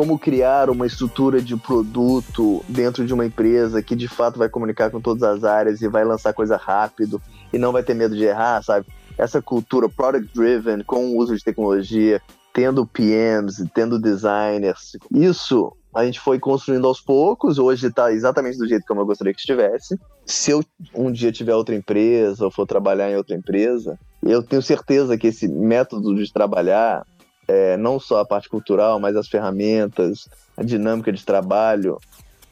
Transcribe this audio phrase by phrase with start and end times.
[0.00, 4.90] como criar uma estrutura de produto dentro de uma empresa que de fato vai comunicar
[4.90, 7.20] com todas as áreas e vai lançar coisa rápido
[7.52, 8.86] e não vai ter medo de errar, sabe?
[9.18, 16.04] Essa cultura product driven com o uso de tecnologia, tendo PMs, tendo designers, isso a
[16.04, 17.58] gente foi construindo aos poucos.
[17.58, 19.98] Hoje está exatamente do jeito como eu gostaria que estivesse.
[20.24, 20.64] Se eu
[20.94, 25.28] um dia tiver outra empresa ou for trabalhar em outra empresa, eu tenho certeza que
[25.28, 27.04] esse método de trabalhar
[27.48, 31.98] é, não só a parte cultural, mas as ferramentas, a dinâmica de trabalho.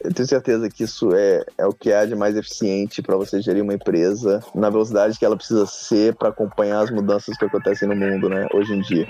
[0.01, 3.41] Eu tenho certeza que isso é, é o que há de mais eficiente para você
[3.41, 7.89] gerir uma empresa na velocidade que ela precisa ser para acompanhar as mudanças que acontecem
[7.89, 9.09] no mundo, né, hoje em dia.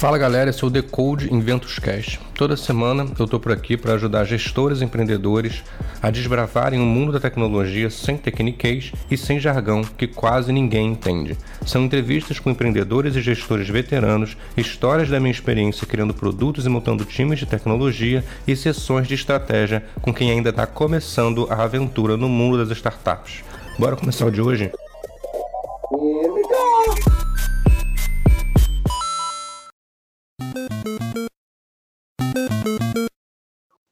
[0.00, 2.18] Fala galera, esse é o Decode Inventos Cash.
[2.34, 5.62] Toda semana eu estou por aqui para ajudar gestores e empreendedores
[6.00, 11.36] a desbravarem o mundo da tecnologia sem tecniquez e sem jargão que quase ninguém entende.
[11.66, 17.04] São entrevistas com empreendedores e gestores veteranos, histórias da minha experiência criando produtos e montando
[17.04, 22.26] times de tecnologia e sessões de estratégia com quem ainda está começando a aventura no
[22.26, 23.44] mundo das startups.
[23.78, 24.72] Bora começar o de hoje?
[25.92, 27.59] Here we go.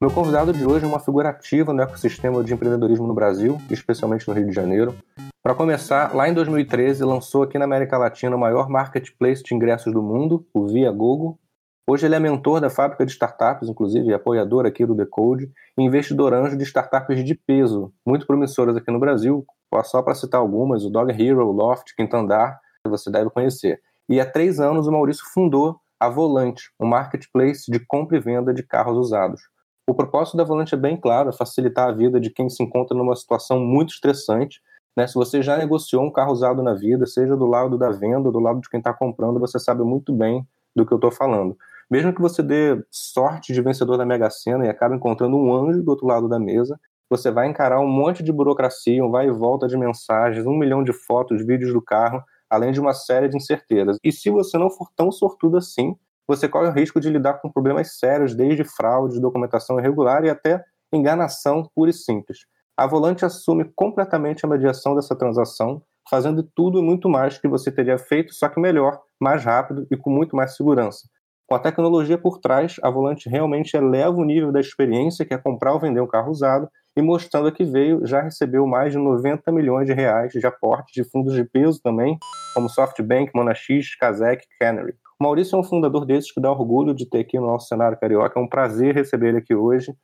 [0.00, 4.28] Meu convidado de hoje é uma figura ativa no ecossistema de empreendedorismo no Brasil, especialmente
[4.28, 4.94] no Rio de Janeiro.
[5.42, 9.92] Para começar, lá em 2013 lançou aqui na América Latina o maior marketplace de ingressos
[9.92, 11.36] do mundo, o Via Google.
[11.84, 16.32] Hoje ele é mentor da fábrica de startups, inclusive apoiador aqui do Decode, e investidor
[16.32, 19.44] anjo de startups de peso, muito promissoras aqui no Brasil,
[19.82, 23.80] só para citar algumas, o Dog Hero, o Loft, Quinto Andar, que você deve conhecer.
[24.08, 28.54] E há três anos o Maurício fundou a Volante, um marketplace de compra e venda
[28.54, 29.40] de carros usados.
[29.88, 32.96] O propósito da Volante é bem claro, é facilitar a vida de quem se encontra
[32.96, 34.60] numa situação muito estressante.
[34.96, 35.06] Né?
[35.06, 38.38] Se você já negociou um carro usado na vida, seja do lado da venda do
[38.38, 41.56] lado de quem está comprando, você sabe muito bem do que eu estou falando.
[41.90, 45.82] Mesmo que você dê sorte de vencedor da Mega Sena e acabe encontrando um anjo
[45.82, 49.30] do outro lado da mesa, você vai encarar um monte de burocracia, um vai e
[49.30, 53.36] volta de mensagens, um milhão de fotos, vídeos do carro, além de uma série de
[53.36, 53.98] incertezas.
[54.02, 57.50] E se você não for tão sortudo assim, você corre o risco de lidar com
[57.50, 62.40] problemas sérios, desde fraude, documentação irregular e até enganação pura e simples.
[62.76, 67.72] A Volante assume completamente a mediação dessa transação, fazendo tudo e muito mais que você
[67.72, 71.08] teria feito, só que melhor, mais rápido e com muito mais segurança.
[71.48, 75.38] Com a tecnologia por trás, a Volante realmente eleva o nível da experiência que é
[75.38, 79.50] comprar ou vender um carro usado e mostrando que veio, já recebeu mais de 90
[79.50, 82.18] milhões de reais de aportes de fundos de peso também,
[82.54, 84.92] como SoftBank, Monax, Kazek, Canary.
[85.18, 87.98] O Maurício é um fundador desses que dá orgulho de ter aqui no nosso cenário
[87.98, 88.38] carioca.
[88.38, 89.94] É um prazer receber ele aqui hoje.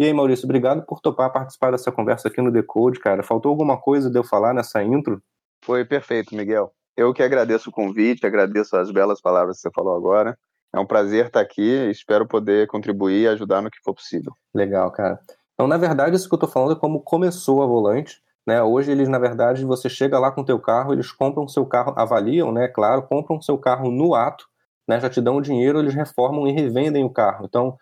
[0.00, 3.22] E aí, Maurício, obrigado por topar participar dessa conversa aqui no Decode, cara.
[3.22, 5.22] Faltou alguma coisa de eu falar nessa intro?
[5.64, 6.72] Foi perfeito, Miguel.
[6.96, 10.36] Eu que agradeço o convite, agradeço as belas palavras que você falou agora.
[10.74, 14.32] É um prazer estar aqui, espero poder contribuir e ajudar no que for possível.
[14.54, 15.18] Legal, cara.
[15.54, 18.22] Então, na verdade, isso que eu estou falando é como começou a Volante.
[18.46, 18.62] Né?
[18.62, 21.92] Hoje, eles, na verdade, você chega lá com o teu carro, eles compram seu carro,
[21.96, 22.68] avaliam, né?
[22.68, 24.46] Claro, compram seu carro no ato,
[24.88, 24.98] né?
[25.00, 27.44] já te dão o dinheiro, eles reformam e revendem o carro.
[27.44, 27.76] Então,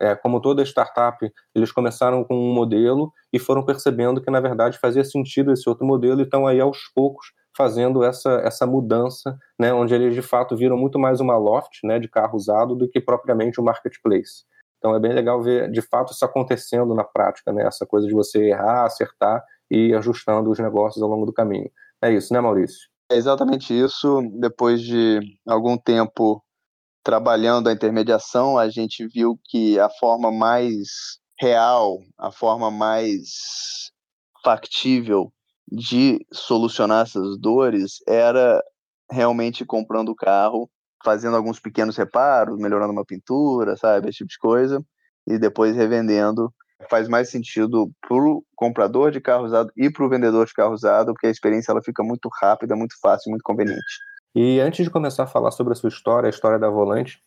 [0.00, 4.78] é, como toda startup, eles começaram com um modelo e foram percebendo que, na verdade,
[4.78, 9.72] fazia sentido esse outro modelo e estão aí, aos poucos, fazendo essa, essa mudança, né?
[9.72, 11.98] onde eles, de fato, viram muito mais uma loft né?
[11.98, 14.44] de carro usado do que propriamente um marketplace.
[14.82, 17.64] Então é bem legal ver de fato isso acontecendo na prática, né?
[17.64, 21.70] Essa coisa de você errar, acertar e ajustando os negócios ao longo do caminho.
[22.02, 22.88] É isso, né, Maurício?
[23.08, 24.20] É exatamente isso.
[24.40, 26.42] Depois de algum tempo
[27.04, 30.88] trabalhando a intermediação, a gente viu que a forma mais
[31.40, 33.92] real, a forma mais
[34.44, 35.32] factível
[35.74, 38.62] de solucionar essas dores era
[39.10, 40.70] realmente comprando o carro
[41.04, 44.84] fazendo alguns pequenos reparos, melhorando uma pintura, sabe, esse tipo de coisa,
[45.26, 46.52] e depois revendendo.
[46.90, 50.74] Faz mais sentido para o comprador de carro usado e para o vendedor de carro
[50.74, 53.80] usado, porque a experiência ela fica muito rápida, muito fácil, muito conveniente.
[54.34, 57.20] E antes de começar a falar sobre a sua história, a história da Volante,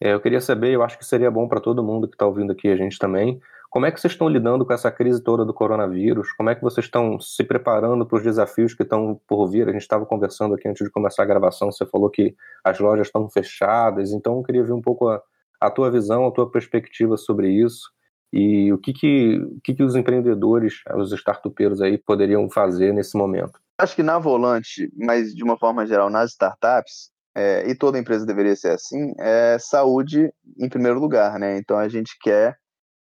[0.00, 2.52] é, eu queria saber, eu acho que seria bom para todo mundo que está ouvindo
[2.52, 3.40] aqui a gente também,
[3.70, 6.32] como é que vocês estão lidando com essa crise toda do coronavírus?
[6.32, 9.68] Como é que vocês estão se preparando para os desafios que estão por vir?
[9.68, 12.34] A gente estava conversando aqui antes de começar a gravação, você falou que
[12.64, 15.22] as lojas estão fechadas, então eu queria ver um pouco a,
[15.60, 17.92] a tua visão, a tua perspectiva sobre isso
[18.32, 23.16] e o que, que, o que, que os empreendedores, os startupeiros aí poderiam fazer nesse
[23.16, 23.60] momento.
[23.78, 28.26] Acho que na Volante, mas de uma forma geral nas startups, é, e toda empresa
[28.26, 31.56] deveria ser assim, é saúde em primeiro lugar, né?
[31.56, 32.58] Então a gente quer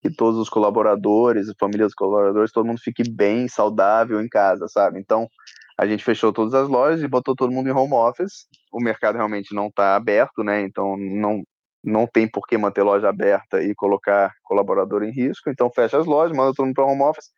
[0.03, 4.69] que todos os colaboradores, a família dos colaboradores, todo mundo fique bem, saudável em casa,
[4.69, 5.01] sabe?
[5.01, 5.29] Então,
[5.79, 8.47] a gente fechou todas as lojas e botou todo mundo em home office.
[8.73, 10.63] O mercado realmente não está aberto, né?
[10.63, 11.43] Então não,
[11.85, 15.51] não tem por que manter loja aberta e colocar colaborador em risco.
[15.51, 17.31] Então fecha as lojas, manda todo mundo para home office.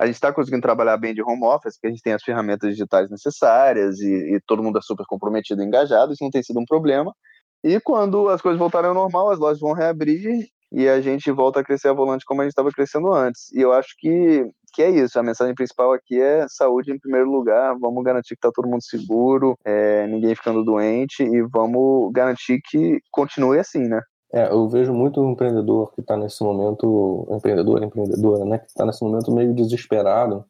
[0.00, 2.70] A gente está conseguindo trabalhar bem de home office, porque a gente tem as ferramentas
[2.70, 6.58] digitais necessárias e, e todo mundo é super comprometido e engajado, isso não tem sido
[6.58, 7.14] um problema.
[7.64, 11.60] E quando as coisas voltarem ao normal, as lojas vão reabrir e a gente volta
[11.60, 13.50] a crescer a volante como a gente estava crescendo antes.
[13.50, 15.18] E eu acho que, que é isso.
[15.18, 17.74] A mensagem principal aqui é saúde em primeiro lugar.
[17.80, 23.00] Vamos garantir que está todo mundo seguro, é, ninguém ficando doente e vamos garantir que
[23.10, 24.02] continue assim, né?
[24.30, 29.02] É, eu vejo muito empreendedor que está nesse momento, empreendedor, empreendedora, né, que está nesse
[29.02, 30.44] momento meio desesperado,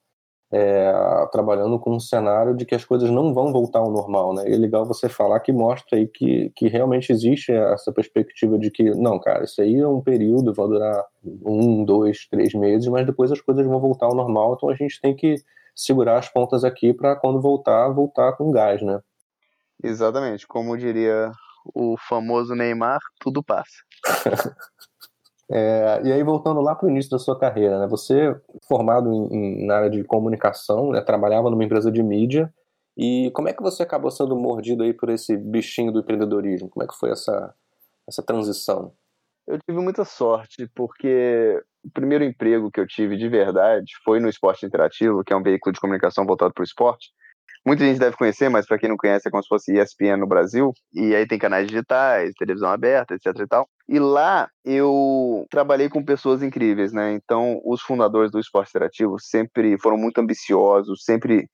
[0.53, 0.93] é,
[1.33, 4.49] trabalhando com um cenário de que as coisas não vão voltar ao normal, né?
[4.49, 8.71] E é legal você falar que mostra aí que, que realmente existe essa perspectiva de
[8.71, 13.05] que, não, cara, isso aí é um período, vai durar um, dois, três meses, mas
[13.07, 15.37] depois as coisas vão voltar ao normal, então a gente tem que
[15.75, 19.01] segurar as pontas aqui para quando voltar, voltar com gás, né?
[19.83, 21.31] Exatamente, como diria
[21.75, 23.83] o famoso Neymar, tudo passa.
[25.51, 27.87] É, e aí, voltando lá para o início da sua carreira, né?
[27.87, 28.35] Você,
[28.69, 31.01] formado em, em, na área de comunicação, né?
[31.01, 32.53] trabalhava numa empresa de mídia,
[32.97, 36.69] e como é que você acabou sendo mordido aí por esse bichinho do empreendedorismo?
[36.69, 37.55] Como é que foi essa,
[38.09, 38.93] essa transição?
[39.47, 44.29] Eu tive muita sorte, porque o primeiro emprego que eu tive de verdade foi no
[44.29, 47.11] Esporte Interativo, que é um veículo de comunicação voltado para o esporte.
[47.67, 50.27] Muita gente deve conhecer, mas para quem não conhece é como se fosse ESPN no
[50.27, 50.73] Brasil.
[50.95, 53.69] E aí tem canais digitais, televisão aberta, etc e tal.
[53.89, 57.13] E lá eu trabalhei com pessoas incríveis, né?
[57.15, 61.49] Então os fundadores do esporte interativo sempre foram muito ambiciosos, sempre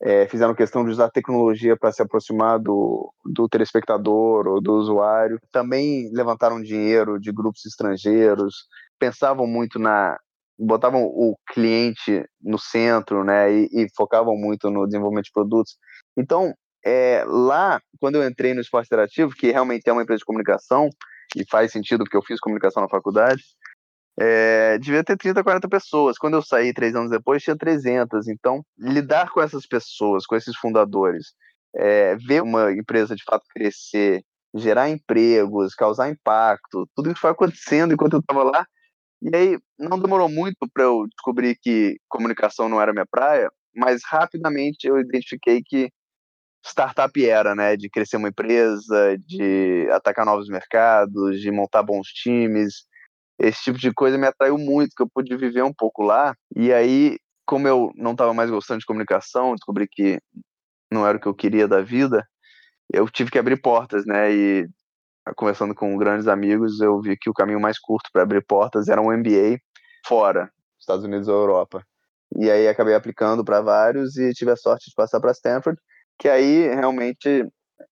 [0.00, 5.40] é, fizeram questão de usar tecnologia para se aproximar do, do telespectador ou do usuário.
[5.50, 8.54] Também levantaram dinheiro de grupos estrangeiros,
[8.96, 10.16] pensavam muito na,
[10.58, 15.78] botavam o cliente no centro, né, e, e focavam muito no desenvolvimento de produtos.
[16.16, 16.52] Então,
[16.84, 20.88] é, lá, quando eu entrei no esporte interativo, que realmente é uma empresa de comunicação,
[21.36, 23.42] e faz sentido porque eu fiz comunicação na faculdade,
[24.20, 26.18] é, devia ter 30, 40 pessoas.
[26.18, 28.26] Quando eu saí três anos depois, tinha 300.
[28.26, 31.34] Então, lidar com essas pessoas, com esses fundadores,
[31.76, 37.92] é, ver uma empresa de fato crescer, gerar empregos, causar impacto, tudo isso foi acontecendo
[37.92, 38.66] enquanto eu estava lá,
[39.22, 44.02] e aí não demorou muito para eu descobrir que comunicação não era minha praia, mas
[44.04, 45.90] rapidamente eu identifiquei que
[46.64, 52.86] startup era, né, de crescer uma empresa, de atacar novos mercados, de montar bons times.
[53.38, 56.34] Esse tipo de coisa me atraiu muito, que eu pude viver um pouco lá.
[56.56, 60.20] E aí, como eu não estava mais gostando de comunicação, descobri que
[60.90, 62.26] não era o que eu queria da vida,
[62.92, 64.32] eu tive que abrir portas, né?
[64.32, 64.68] E
[65.36, 69.00] conversando com grandes amigos, eu vi que o caminho mais curto para abrir portas era
[69.00, 69.58] um MBA
[70.06, 71.84] fora, Estados Unidos ou Europa.
[72.36, 75.78] E aí acabei aplicando para vários e tive a sorte de passar para Stanford,
[76.18, 77.46] que aí realmente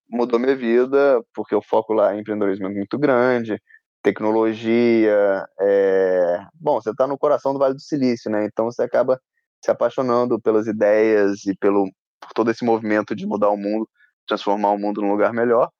[0.08, 3.60] mudou minha vida, porque o foco lá em empreendedorismo é muito grande,
[4.02, 6.40] tecnologia, é...
[6.54, 8.44] bom, você está no coração do Vale do Silício, né?
[8.44, 9.20] Então você acaba
[9.64, 11.90] se apaixonando pelas ideias e pelo
[12.20, 13.88] por todo esse movimento de mudar o mundo,
[14.26, 15.70] transformar o mundo num lugar melhor.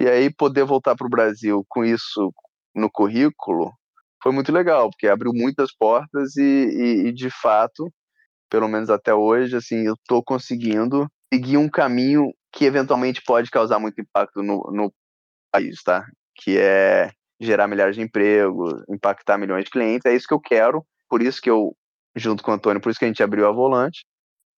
[0.00, 2.32] E aí poder voltar para o Brasil com isso
[2.74, 3.70] no currículo
[4.22, 7.92] foi muito legal, porque abriu muitas portas e, e, e de fato,
[8.50, 13.78] pelo menos até hoje, assim, eu estou conseguindo seguir um caminho que eventualmente pode causar
[13.78, 14.90] muito impacto no, no
[15.52, 16.06] país, tá?
[16.34, 20.06] Que é gerar milhares de empregos, impactar milhões de clientes.
[20.06, 21.76] É isso que eu quero, por isso que eu,
[22.16, 24.04] junto com o Antônio, por isso que a gente abriu a Volante,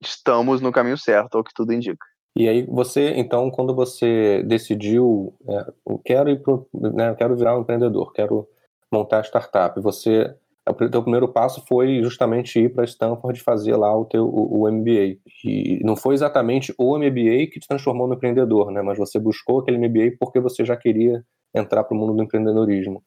[0.01, 2.12] estamos no caminho certo, é o que tudo indica.
[2.35, 7.57] E aí você, então, quando você decidiu, é, eu quero ir pro, né, quero virar
[7.57, 8.49] um empreendedor, quero
[8.91, 10.35] montar a startup, você,
[10.67, 14.71] o teu primeiro passo foi justamente ir para Stanford fazer lá o teu o, o,
[14.71, 15.19] MBA.
[15.45, 18.81] E não foi exatamente o MBA que te transformou no empreendedor, né?
[18.81, 21.25] Mas você buscou aquele MBA porque você já queria
[21.55, 23.03] entrar para o mundo do empreendedorismo.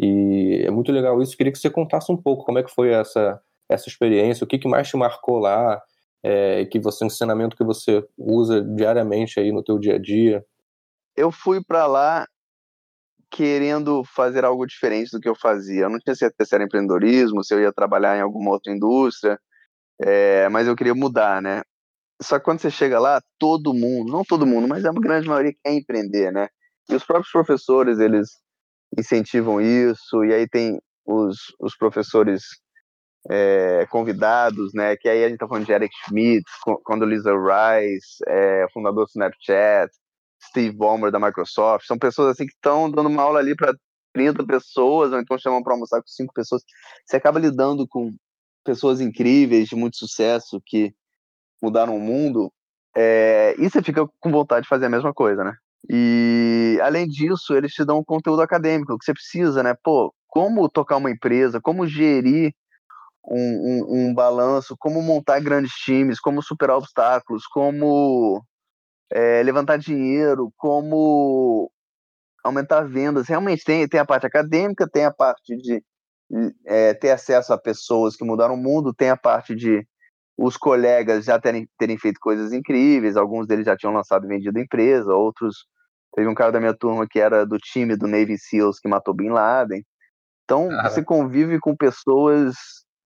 [0.00, 1.36] E é muito legal isso.
[1.36, 4.58] Queria que você contasse um pouco como é que foi essa essa experiência, o que,
[4.58, 5.80] que mais te marcou lá,
[6.28, 10.44] é, que você um ensinamento que você usa diariamente aí no teu dia a dia?
[11.16, 12.26] Eu fui para lá
[13.30, 15.82] querendo fazer algo diferente do que eu fazia.
[15.82, 19.38] Eu não tinha certeza se era empreendedorismo, se eu ia trabalhar em alguma outra indústria,
[20.00, 21.62] é, mas eu queria mudar, né?
[22.20, 25.54] Só que quando você chega lá, todo mundo, não todo mundo, mas a grande maioria
[25.64, 26.48] quer empreender, né?
[26.90, 28.30] E os próprios professores, eles
[28.98, 32.42] incentivam isso, e aí tem os, os professores
[33.30, 34.96] é, convidados, né?
[34.96, 36.44] Que aí a gente tá falando de Eric Schmidt,
[36.84, 39.92] Condoleezza Rice, é, fundador do Snapchat,
[40.48, 41.86] Steve Ballmer da Microsoft.
[41.86, 43.74] São pessoas assim que estão dando uma aula ali para
[44.12, 46.62] 30 pessoas, ou então chamam para almoçar com cinco pessoas.
[47.04, 48.12] Você acaba lidando com
[48.64, 50.94] pessoas incríveis, de muito sucesso, que
[51.62, 52.52] mudaram o mundo.
[52.96, 55.54] É, e você fica com vontade de fazer a mesma coisa, né?
[55.88, 59.74] E além disso, eles te dão um conteúdo acadêmico que você precisa, né?
[59.84, 62.52] Pô, como tocar uma empresa, como gerir
[63.28, 68.42] um, um, um balanço, como montar grandes times, como superar obstáculos, como
[69.10, 71.70] é, levantar dinheiro, como
[72.42, 73.28] aumentar vendas.
[73.28, 75.82] Realmente tem, tem a parte acadêmica, tem a parte de
[76.64, 79.86] é, ter acesso a pessoas que mudaram o mundo, tem a parte de
[80.38, 84.58] os colegas já terem, terem feito coisas incríveis, alguns deles já tinham lançado e vendido
[84.58, 85.66] empresa, outros.
[86.14, 89.14] Teve um cara da minha turma que era do time do Navy SEALs que matou
[89.14, 89.84] Bin Laden.
[90.44, 90.88] Então, ah.
[90.88, 92.54] você convive com pessoas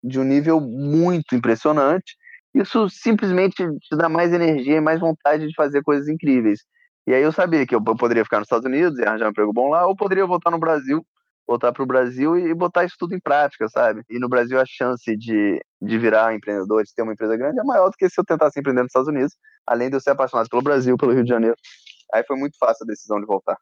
[0.02, 2.16] de um nível muito impressionante.
[2.54, 6.60] Isso simplesmente te dá mais energia e mais vontade de fazer coisas incríveis.
[7.06, 9.52] E aí eu sabia que eu poderia ficar nos Estados Unidos e arranjar um emprego
[9.52, 11.04] bom lá, ou poderia voltar no Brasil,
[11.46, 14.02] voltar para o Brasil e botar isso tudo em prática, sabe?
[14.10, 17.64] E no Brasil a chance de, de virar empreendedor, de ter uma empresa grande, é
[17.64, 19.34] maior do que se eu tentasse empreender nos Estados Unidos,
[19.66, 21.56] além de eu ser apaixonado pelo Brasil, pelo Rio de Janeiro.
[22.12, 23.56] Aí foi muito fácil a decisão de voltar.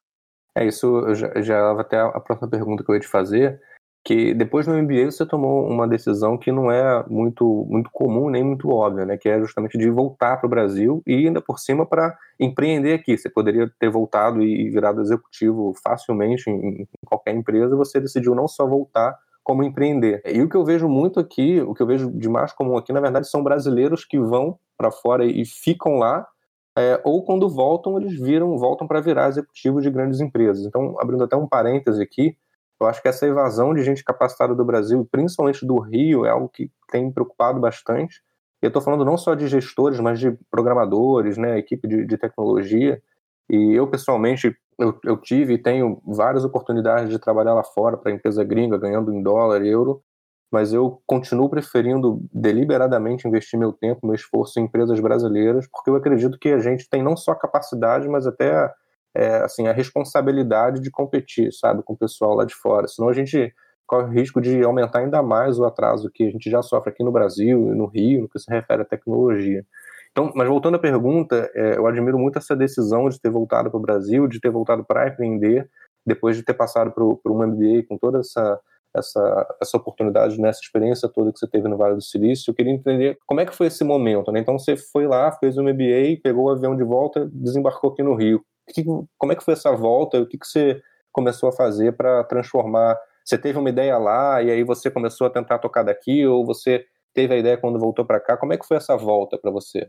[0.57, 3.61] É isso, já, já até a próxima pergunta que eu ia te fazer,
[4.07, 8.45] que depois do MBA você tomou uma decisão que não é muito, muito comum nem
[8.45, 9.17] muito óbvia, né?
[9.17, 13.19] Que é justamente de voltar para o Brasil e ainda por cima para empreender aqui.
[13.19, 17.75] Você poderia ter voltado e virado executivo facilmente em, em qualquer empresa.
[17.75, 20.23] Você decidiu não só voltar como empreender.
[20.25, 22.93] E o que eu vejo muito aqui, o que eu vejo de mais comum aqui,
[22.93, 26.25] na verdade, são brasileiros que vão para fora e ficam lá
[26.79, 30.65] é, ou quando voltam, eles viram, voltam para virar executivos de grandes empresas.
[30.65, 32.37] Então, abrindo até um parêntese aqui,
[32.81, 36.49] eu acho que essa evasão de gente capacitada do Brasil, principalmente do Rio, é algo
[36.49, 38.23] que tem me preocupado bastante.
[38.63, 42.19] E eu estou falando não só de gestores, mas de programadores, né, equipe de, de
[42.19, 43.03] tecnologia.
[43.49, 48.13] E eu, pessoalmente, eu, eu, tive e tenho várias oportunidades de trabalhar lá fora para
[48.13, 50.03] empresa gringa, ganhando em dólar, euro,
[50.51, 55.97] mas eu continuo preferindo deliberadamente investir meu tempo, meu esforço em empresas brasileiras, porque eu
[55.97, 58.71] acredito que a gente tem não só capacidade, mas até
[59.17, 62.87] é, assim, a responsabilidade de competir, sabe, com o pessoal lá de fora.
[62.87, 63.53] Senão a gente
[63.87, 67.03] corre o risco de aumentar ainda mais o atraso que a gente já sofre aqui
[67.03, 69.65] no Brasil e no Rio, no que se refere à tecnologia.
[70.11, 73.79] Então, mas voltando à pergunta, é, eu admiro muito essa decisão de ter voltado para
[73.79, 75.69] o Brasil, de ter voltado para empreender,
[76.05, 78.61] depois de ter passado por, um MBA com toda essa,
[78.95, 82.51] essa, essa oportunidade, nessa experiência toda que você teve no Vale do Silício.
[82.51, 84.41] Eu queria entender como é que foi esse momento, né?
[84.41, 88.15] Então você foi lá, fez o MBA, pegou o avião de volta, desembarcou aqui no
[88.15, 88.85] Rio que,
[89.19, 90.21] como é que foi essa volta?
[90.21, 90.83] O que, que você
[91.13, 92.97] começou a fazer para transformar?
[93.25, 96.85] Você teve uma ideia lá e aí você começou a tentar tocar daqui ou você
[97.15, 98.37] teve a ideia quando voltou para cá?
[98.37, 99.89] Como é que foi essa volta para você?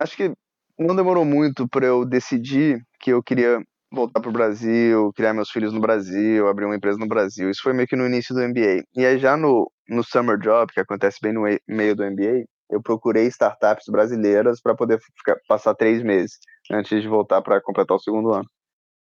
[0.00, 0.32] Acho que
[0.78, 3.60] não demorou muito para eu decidir que eu queria
[3.92, 7.48] voltar para o Brasil, criar meus filhos no Brasil, abrir uma empresa no Brasil.
[7.48, 8.82] Isso foi meio que no início do MBA.
[8.96, 12.82] E aí já no, no Summer Job, que acontece bem no meio do MBA, eu
[12.82, 16.38] procurei startups brasileiras para poder ficar, passar três meses
[16.70, 18.48] antes de voltar para completar o segundo ano.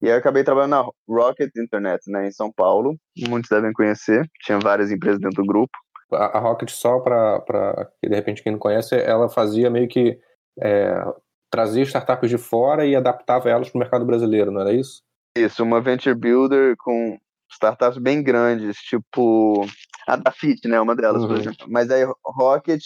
[0.01, 2.95] E aí eu acabei trabalhando na Rocket Internet, né, em São Paulo.
[3.27, 4.29] Muitos devem conhecer.
[4.41, 5.71] Tinha várias empresas dentro do grupo.
[6.11, 10.19] A, a Rocket, só para de repente quem não conhece, ela fazia meio que
[10.61, 11.03] é,
[11.49, 15.01] trazia startups de fora e adaptava elas para o mercado brasileiro, não era isso?
[15.35, 17.17] Isso, uma venture builder com
[17.51, 19.65] startups bem grandes, tipo
[20.07, 21.27] a da Fit, né, uma delas, uhum.
[21.27, 21.65] por exemplo.
[21.69, 22.83] Mas aí Rocket,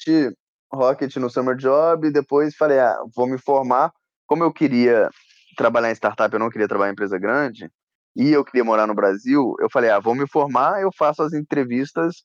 [0.72, 3.92] Rocket no Summer Job, depois falei, ah, vou me formar
[4.30, 5.10] como eu queria
[5.58, 7.68] trabalhar em startup, eu não queria trabalhar em empresa grande,
[8.16, 11.34] e eu queria morar no Brasil, eu falei, ah, vou me formar, eu faço as
[11.34, 12.24] entrevistas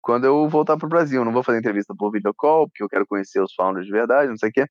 [0.00, 1.24] quando eu voltar para o Brasil.
[1.24, 4.36] Não vou fazer entrevista por videocall, porque eu quero conhecer os founders de verdade, não
[4.38, 4.66] sei o quê.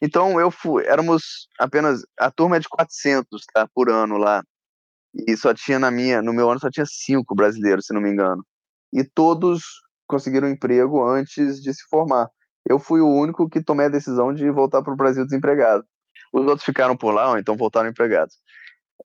[0.00, 4.42] Então eu fui, éramos apenas, a turma é de 400, tá, por ano lá.
[5.26, 8.10] E só tinha na minha, no meu ano só tinha cinco brasileiros, se não me
[8.10, 8.44] engano.
[8.92, 9.62] E todos
[10.06, 12.28] conseguiram emprego antes de se formar.
[12.68, 15.84] Eu fui o único que tomei a decisão de voltar para o Brasil desempregado.
[16.32, 18.36] Os outros ficaram por lá, ou então voltaram empregados.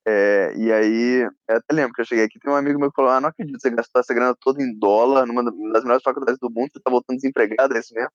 [0.07, 3.11] É, e aí, até lembro que eu cheguei aqui, tem um amigo meu que falou:
[3.11, 6.49] Ah, não acredito, você gastou essa grana toda em dólar, numa das melhores faculdades do
[6.49, 8.11] mundo, você tá voltando desempregado, é isso mesmo?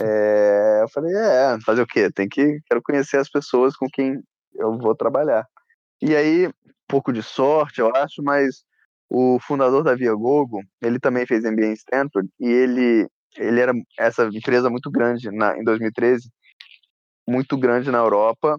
[0.00, 2.10] É, eu falei: É, fazer o quê?
[2.10, 4.20] Tem que, quero conhecer as pessoas com quem
[4.54, 5.46] eu vou trabalhar.
[6.02, 6.50] E aí,
[6.88, 8.64] pouco de sorte, eu acho, mas
[9.10, 14.24] o fundador da Viagogo, ele também fez MBA em Stanford, e ele, ele era essa
[14.26, 16.28] empresa muito grande na, em 2013,
[17.28, 18.58] muito grande na Europa,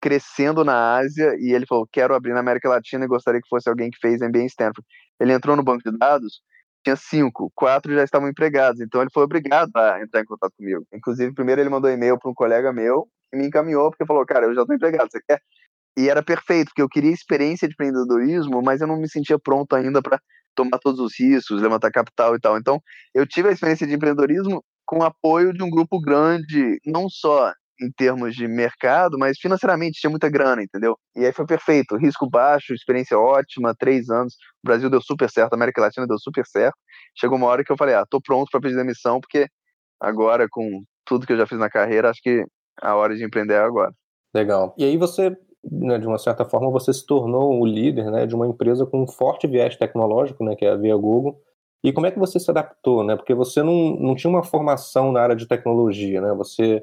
[0.00, 3.68] crescendo na Ásia, e ele falou: quero abrir na América Latina e gostaria que fosse
[3.68, 4.86] alguém que fez MBA em Stanford.
[5.18, 6.42] Ele entrou no banco de dados,
[6.84, 10.84] tinha cinco, quatro já estavam empregados, então ele foi obrigado a entrar em contato comigo.
[10.92, 14.46] Inclusive, primeiro ele mandou e-mail para um colega meu que me encaminhou, porque falou: cara,
[14.46, 15.40] eu já estou empregado, você quer?
[15.96, 19.74] E era perfeito, porque eu queria experiência de empreendedorismo, mas eu não me sentia pronto
[19.74, 20.20] ainda para
[20.54, 22.58] tomar todos os riscos, levantar capital e tal.
[22.58, 22.80] Então,
[23.14, 27.90] eu tive a experiência de empreendedorismo com apoio de um grupo grande, não só em
[27.90, 30.96] termos de mercado, mas financeiramente tinha muita grana, entendeu?
[31.16, 35.52] E aí foi perfeito, risco baixo, experiência ótima, três anos, o Brasil deu super certo,
[35.52, 36.76] a América Latina deu super certo.
[37.16, 39.46] Chegou uma hora que eu falei, ah, tô pronto para pedir demissão, porque
[40.00, 42.44] agora com tudo que eu já fiz na carreira, acho que
[42.80, 43.92] a hora de empreender é agora.
[44.34, 44.74] Legal.
[44.78, 48.34] E aí você, né, de uma certa forma, você se tornou o líder, né, de
[48.34, 51.40] uma empresa com um forte viés tecnológico, né, que é a Via Google.
[51.84, 53.14] E como é que você se adaptou, né?
[53.14, 56.32] Porque você não, não tinha uma formação na área de tecnologia, né?
[56.32, 56.82] Você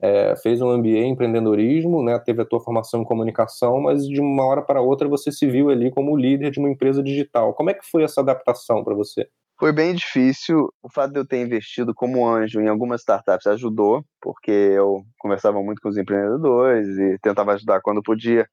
[0.00, 4.20] é, fez um MBA em empreendedorismo, né, teve a tua formação em comunicação, mas de
[4.20, 7.54] uma hora para outra você se viu ali como líder de uma empresa digital.
[7.54, 9.28] Como é que foi essa adaptação para você?
[9.58, 10.72] Foi bem difícil.
[10.82, 15.62] O fato de eu ter investido como anjo em algumas startups ajudou, porque eu conversava
[15.62, 18.48] muito com os empreendedores e tentava ajudar quando podia,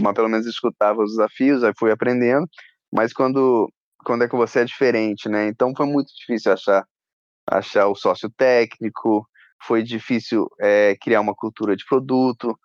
[0.00, 2.44] mas pelo menos escutava os desafios, aí fui aprendendo.
[2.92, 3.70] Mas quando
[4.04, 5.46] quando é que você é diferente, né?
[5.46, 6.84] Então foi muito difícil achar
[7.48, 9.26] achar o sócio técnico,
[9.62, 12.58] foi difícil é, criar uma cultura de produto,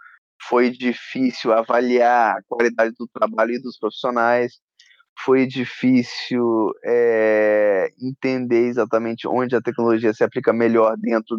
[0.47, 4.59] foi difícil avaliar a qualidade do trabalho e dos profissionais,
[5.23, 11.37] foi difícil é, entender exatamente onde a tecnologia se aplica melhor dentro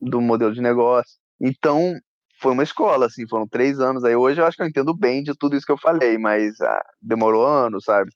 [0.00, 1.18] do modelo de negócio.
[1.40, 1.94] Então,
[2.40, 4.04] foi uma escola, assim, foram três anos.
[4.04, 6.58] Aí hoje eu acho que eu entendo bem de tudo isso que eu falei, mas
[6.60, 8.10] ah, demorou anos, sabe?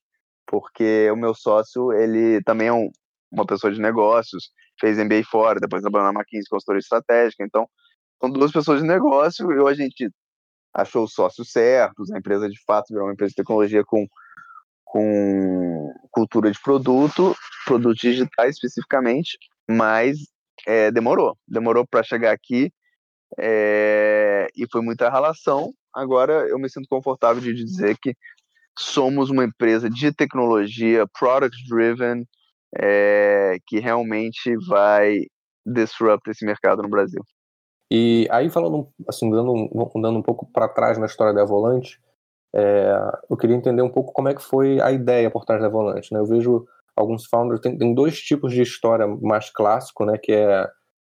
[0.46, 2.90] Porque o meu sócio, ele também é um,
[3.30, 4.50] uma pessoa de negócios,
[4.80, 7.44] fez MBA fora, depois trabalhou na McKinsey, consultoria estratégica.
[7.44, 7.68] Então,
[8.20, 10.10] são duas pessoas de negócio e a gente
[10.72, 14.06] achou os sócios certos, a empresa de fato virou uma empresa de tecnologia com,
[14.84, 19.38] com cultura de produto, produtos digitais especificamente,
[19.68, 20.18] mas
[20.66, 22.72] é, demorou, demorou para chegar aqui
[23.38, 25.72] é, e foi muita relação.
[25.92, 28.14] Agora eu me sinto confortável de dizer que
[28.76, 32.26] somos uma empresa de tecnologia, product driven,
[32.80, 35.20] é, que realmente vai
[35.64, 37.22] disrupt esse mercado no Brasil.
[37.90, 42.00] E aí falando, assim, dando, dando um pouco para trás na história da Volante,
[42.54, 42.92] é,
[43.30, 46.12] eu queria entender um pouco como é que foi a ideia por trás da Volante.
[46.12, 46.20] Né?
[46.20, 50.16] Eu vejo alguns founders tem, tem dois tipos de história mais clássico, né?
[50.16, 50.68] Que é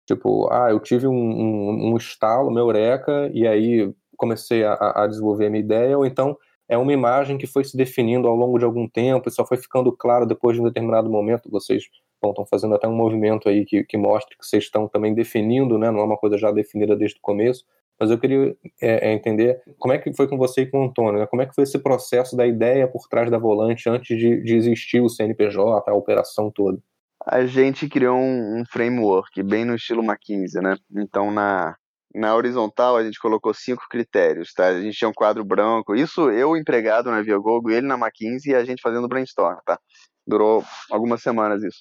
[0.07, 5.07] tipo, ah, eu tive um, um, um estalo, meu eureka, e aí comecei a, a
[5.07, 6.37] desenvolver a minha ideia, ou então
[6.67, 9.57] é uma imagem que foi se definindo ao longo de algum tempo e só foi
[9.57, 11.49] ficando claro depois de um determinado momento.
[11.49, 11.83] Vocês
[12.23, 15.91] estão fazendo até um movimento aí que, que mostra que vocês estão também definindo, né?
[15.91, 17.63] não é uma coisa já definida desde o começo.
[17.99, 20.85] Mas eu queria é, é, entender como é que foi com você e com o
[20.85, 21.27] Antônio, né?
[21.27, 24.55] como é que foi esse processo da ideia por trás da volante antes de, de
[24.55, 26.77] existir o CNPJ, a operação toda.
[27.25, 30.75] A gente criou um, um framework bem no estilo McKinsey, né?
[30.95, 31.75] Então, na,
[32.15, 34.67] na horizontal, a gente colocou cinco critérios, tá?
[34.67, 35.93] A gente tinha um quadro branco.
[35.93, 39.77] Isso eu empregado na Viagogo, ele na McKinsey e a gente fazendo brainstorm, tá?
[40.25, 41.77] Durou algumas semanas isso.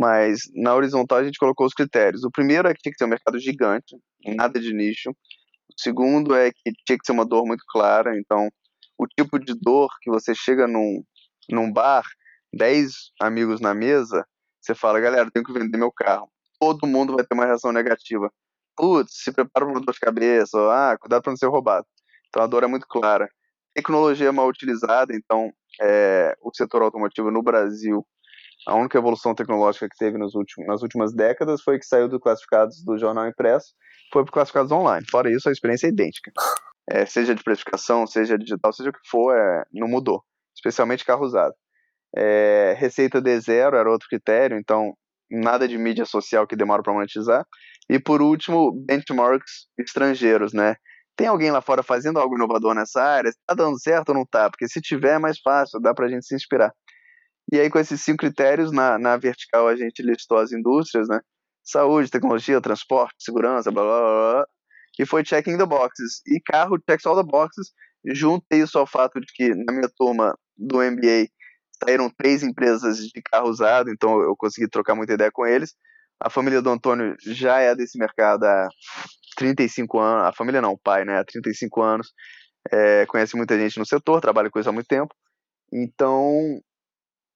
[0.00, 2.24] Mas na horizontal a gente colocou os critérios.
[2.24, 5.10] O primeiro é que tinha que ser um mercado gigante, nada de nicho.
[5.10, 8.18] O segundo é que tinha que ser uma dor muito clara.
[8.18, 8.48] Então,
[8.98, 11.04] o tipo de dor que você chega num,
[11.50, 12.04] num bar,
[12.54, 14.26] 10 amigos na mesa,
[14.62, 16.30] você fala, galera, tenho que vender meu carro.
[16.58, 18.32] Todo mundo vai ter uma reação negativa
[18.78, 21.84] putz, se prepara para dor de cabeça, ou, ah, cuidado para não ser roubado.
[22.28, 23.28] Então a dor é muito clara.
[23.74, 28.06] Tecnologia é mal utilizada, então é, o setor automotivo no Brasil,
[28.66, 32.20] a única evolução tecnológica que teve nos últimos, nas últimas décadas foi que saiu do
[32.20, 33.74] classificados do jornal impresso,
[34.12, 35.04] foi para classificados online.
[35.10, 36.30] Fora isso, a experiência é idêntica.
[36.90, 40.22] É, seja de precificação, seja digital, seja o que for, é, não mudou.
[40.54, 41.54] Especialmente carro usado.
[42.16, 44.94] É, receita de zero era outro critério, então
[45.30, 47.46] nada de mídia social que demora para monetizar.
[47.90, 50.76] E por último, benchmarks estrangeiros, né?
[51.16, 53.28] Tem alguém lá fora fazendo algo inovador nessa área?
[53.28, 54.48] Está dando certo ou não está?
[54.48, 56.72] Porque se tiver é mais fácil, dá para a gente se inspirar.
[57.52, 61.20] E aí, com esses cinco critérios, na, na vertical a gente listou as indústrias, né?
[61.64, 64.46] Saúde, tecnologia, transporte, segurança, blá blá blá.
[64.98, 66.20] E foi checking the boxes.
[66.26, 67.72] E carro checks all the boxes.
[68.06, 71.28] Junta isso ao fato de que na minha turma do MBA
[71.82, 75.74] saíram três empresas de carro usado, então eu consegui trocar muita ideia com eles.
[76.20, 78.68] A família do Antônio já é desse mercado há
[79.36, 80.24] 35 anos.
[80.24, 81.18] A família não, o pai, né?
[81.18, 82.12] Há 35 anos.
[82.70, 85.14] É, conhece muita gente no setor, trabalha com isso há muito tempo.
[85.72, 86.60] Então,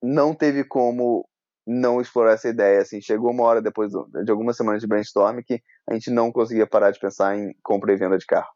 [0.03, 1.27] não teve como
[1.67, 2.83] não explorar essa ideia.
[2.83, 6.67] Assim, chegou uma hora depois de algumas semanas de brainstorm que a gente não conseguia
[6.67, 8.51] parar de pensar em compra e venda de carro.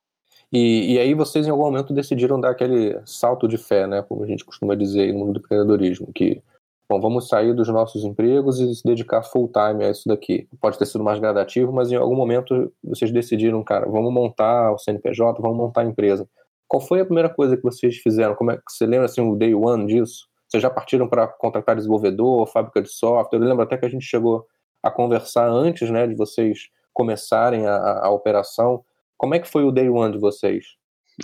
[0.52, 4.22] E, e aí vocês em algum momento decidiram dar aquele salto de fé, né, como
[4.22, 6.40] a gente costuma dizer no mundo do empreendedorismo, que
[6.88, 10.48] bom, vamos sair dos nossos empregos e se dedicar full time a isso daqui.
[10.60, 14.78] Pode ter sido mais gradativo, mas em algum momento vocês decidiram, cara, vamos montar o
[14.78, 16.28] CNPJ, vamos montar a empresa.
[16.68, 18.34] Qual foi a primeira coisa que vocês fizeram?
[18.34, 20.28] Como é que você lembra assim o day one disso?
[20.48, 23.38] Vocês já partiram para contratar desenvolvedor, fábrica de software?
[23.38, 24.46] Eu lembro até que a gente chegou
[24.82, 28.84] a conversar antes né, de vocês começarem a, a operação.
[29.16, 30.64] Como é que foi o day one de vocês?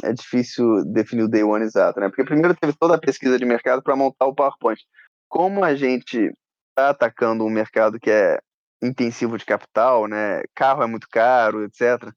[0.02, 2.08] É difícil definir o day one exato, né?
[2.08, 4.80] Porque primeiro teve toda a pesquisa de mercado para montar o PowerPoint.
[5.32, 6.30] Como a gente
[6.68, 8.38] está atacando um mercado que é
[8.82, 10.42] intensivo de capital, né?
[10.54, 12.12] Carro é muito caro, etc.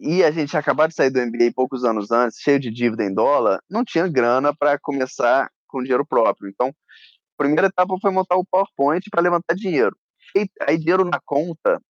[0.00, 3.12] E a gente acabou de sair do MBA poucos anos antes, cheio de dívida em
[3.12, 6.48] dólar, não tinha grana para começar com dinheiro próprio.
[6.48, 6.72] Então, a
[7.36, 9.96] primeira etapa foi montar o PowerPoint para levantar dinheiro.
[10.36, 11.82] E aí, dinheiro na conta,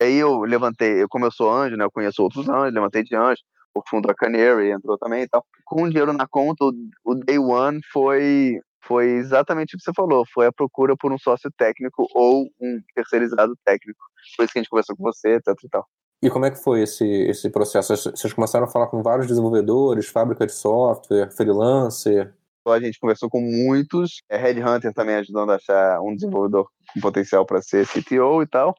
[0.00, 1.84] aí eu levantei, como eu sou anjo, né?
[1.84, 3.42] Eu conheço outros anjos, levantei de anjo,
[3.74, 5.44] o fundo da Canary entrou também e tal.
[5.64, 6.72] Com dinheiro na conta, o,
[7.04, 11.18] o day one foi foi exatamente o que você falou, foi a procura por um
[11.18, 14.00] sócio técnico ou um terceirizado técnico.
[14.36, 15.86] Foi isso que a gente conversou com você, etc e tal.
[16.22, 17.96] E como é que foi esse, esse processo?
[17.96, 22.32] Vocês começaram a falar com vários desenvolvedores, fábrica de software, freelancer?
[22.64, 27.44] A gente conversou com muitos, é Headhunter também ajudando a achar um desenvolvedor com potencial
[27.44, 28.72] para ser CTO e tal.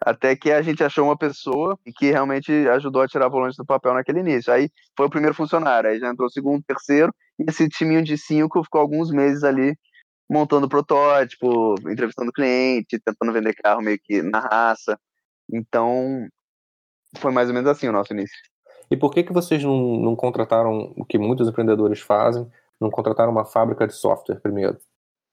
[0.00, 3.94] Até que a gente achou uma pessoa que realmente ajudou a tirar volante do papel
[3.94, 4.52] naquele início.
[4.52, 8.16] Aí foi o primeiro funcionário, aí já entrou o segundo, terceiro, e esse timinho de
[8.16, 9.76] cinco ficou alguns meses ali
[10.30, 14.98] montando protótipo, entrevistando cliente, tentando vender carro meio que na raça.
[15.50, 16.28] Então,
[17.16, 18.36] foi mais ou menos assim o nosso início.
[18.90, 23.32] E por que, que vocês não, não contrataram o que muitos empreendedores fazem, não contrataram
[23.32, 24.78] uma fábrica de software primeiro?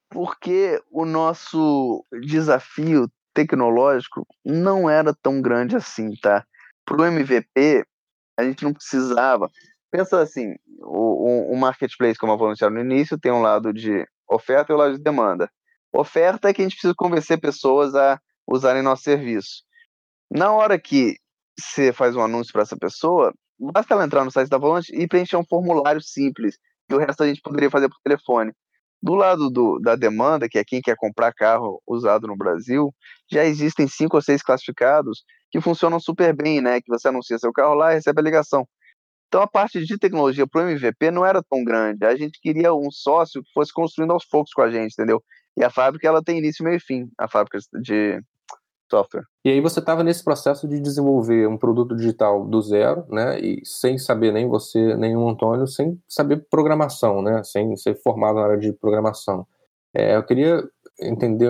[0.09, 6.45] Porque o nosso desafio tecnológico não era tão grande assim, tá?
[6.85, 7.85] Para o MVP,
[8.37, 9.49] a gente não precisava.
[9.95, 14.73] Pensa assim: o, o marketplace, como eu falei no início, tem um lado de oferta
[14.73, 15.49] e um lado de demanda.
[15.93, 19.63] Oferta é que a gente precisa convencer pessoas a usarem nosso serviço.
[20.29, 21.15] Na hora que
[21.57, 25.07] você faz um anúncio para essa pessoa, basta ela entrar no site da Volante e
[25.07, 26.57] preencher um formulário simples,
[26.89, 28.51] que o resto a gente poderia fazer por telefone.
[29.01, 32.93] Do lado do, da demanda, que é quem quer comprar carro usado no Brasil,
[33.31, 36.81] já existem cinco ou seis classificados que funcionam super bem, né?
[36.81, 38.67] Que você anuncia seu carro lá e recebe a ligação.
[39.27, 42.05] Então a parte de tecnologia para o MVP não era tão grande.
[42.05, 45.21] A gente queria um sócio que fosse construindo aos poucos com a gente, entendeu?
[45.57, 48.21] E a fábrica ela tem início, meio e fim, a fábrica de
[48.89, 49.23] software.
[49.43, 53.39] E aí você estava nesse processo de desenvolver um produto digital do zero, né?
[53.39, 57.43] E sem saber nem você, nem o Antônio, sem saber programação, né?
[57.43, 59.47] Sem ser formado na área de programação.
[59.93, 60.61] É, eu queria
[60.99, 61.49] entender,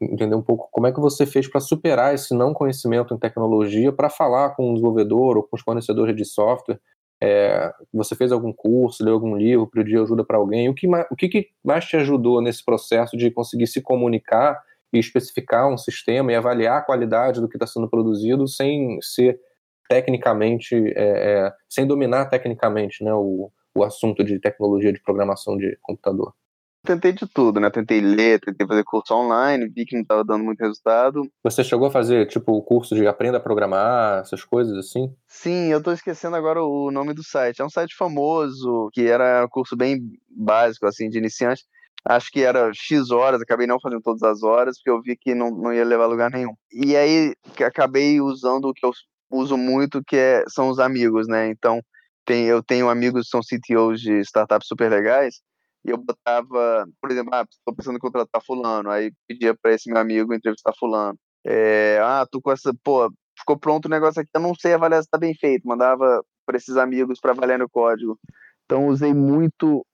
[0.00, 3.92] entender um pouco como é que você fez para superar esse não conhecimento em tecnologia
[3.92, 6.80] para falar com um desenvolvedor ou com os fornecedores de software.
[7.24, 10.68] É, você fez algum curso, leu algum livro, pediu ajuda para alguém?
[10.68, 14.60] O que, o que mais te ajudou nesse processo de conseguir se comunicar
[14.92, 19.40] e especificar um sistema e avaliar a qualidade do que está sendo produzido sem ser
[19.88, 25.78] tecnicamente, é, é, sem dominar tecnicamente né, o, o assunto de tecnologia de programação de
[25.80, 26.34] computador?
[26.84, 27.70] Tentei de tudo, né?
[27.70, 31.22] Tentei ler, tentei fazer curso online, vi que não estava dando muito resultado.
[31.44, 35.14] Você chegou a fazer, tipo, o curso de aprenda a programar, essas coisas assim?
[35.26, 37.62] Sim, eu estou esquecendo agora o nome do site.
[37.62, 41.62] É um site famoso, que era um curso bem básico, assim, de iniciante
[42.04, 45.34] acho que era X horas, acabei não fazendo todas as horas, porque eu vi que
[45.34, 46.54] não, não ia levar lugar nenhum.
[46.72, 48.92] E aí acabei usando o que eu
[49.30, 51.48] uso muito, que é, são os amigos, né?
[51.48, 51.80] Então,
[52.24, 55.40] tem, eu tenho amigos que são CTOs de startups super legais,
[55.84, 59.90] e eu botava, por exemplo, ah, estou pensando em contratar fulano, aí pedia para esse
[59.90, 61.18] meu amigo entrevistar fulano.
[61.44, 65.02] É, ah, tô com essa, pô, ficou pronto o negócio aqui, eu não sei avaliar
[65.02, 68.18] se está bem feito, mandava para esses amigos para avaliar no código.
[68.64, 69.84] Então usei muito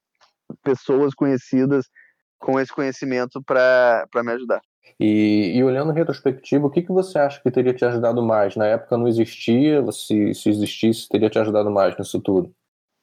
[0.62, 1.87] pessoas conhecidas
[2.38, 4.61] com esse conhecimento para me ajudar.
[4.98, 8.57] E, e, olhando em retrospectiva, o que, que você acha que teria te ajudado mais?
[8.57, 12.53] Na época não existia, se, se existisse, teria te ajudado mais nisso tudo?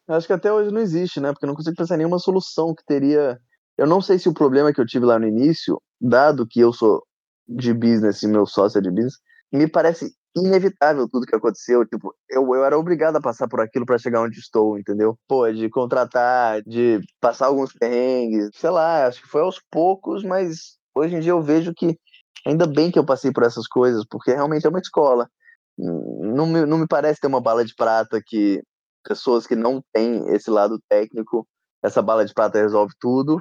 [0.08, 1.32] Acho que até hoje não existe, né?
[1.32, 3.39] Porque eu não consigo pensar em nenhuma solução que teria.
[3.78, 6.72] Eu não sei se o problema que eu tive lá no início, dado que eu
[6.72, 7.04] sou
[7.48, 9.18] de business e meu sócio é de business,
[9.52, 11.86] me parece inevitável tudo que aconteceu.
[11.86, 15.18] Tipo, eu, eu era obrigado a passar por aquilo para chegar onde estou, entendeu?
[15.28, 20.78] Pô, de contratar, de passar alguns perrengues, sei lá, acho que foi aos poucos, mas
[20.94, 21.98] hoje em dia eu vejo que
[22.46, 25.28] ainda bem que eu passei por essas coisas, porque realmente é uma escola.
[25.78, 28.62] Não me, não me parece ter uma bala de prata que
[29.08, 31.48] pessoas que não têm esse lado técnico,
[31.84, 33.39] essa bala de prata resolve tudo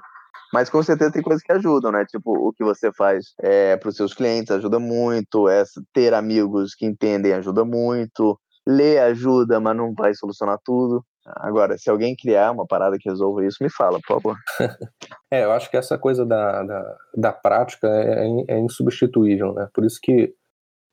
[0.55, 2.05] mas com certeza tem coisas que ajudam, né?
[2.05, 6.77] Tipo, o que você faz é, para os seus clientes ajuda muito, é, ter amigos
[6.77, 11.05] que entendem ajuda muito, ler ajuda, mas não vai solucionar tudo.
[11.27, 14.37] Agora, se alguém criar uma parada que resolva isso, me fala, por favor.
[15.29, 19.69] é, eu acho que essa coisa da, da, da prática é, é, é insubstituível, né?
[19.75, 20.35] Por isso que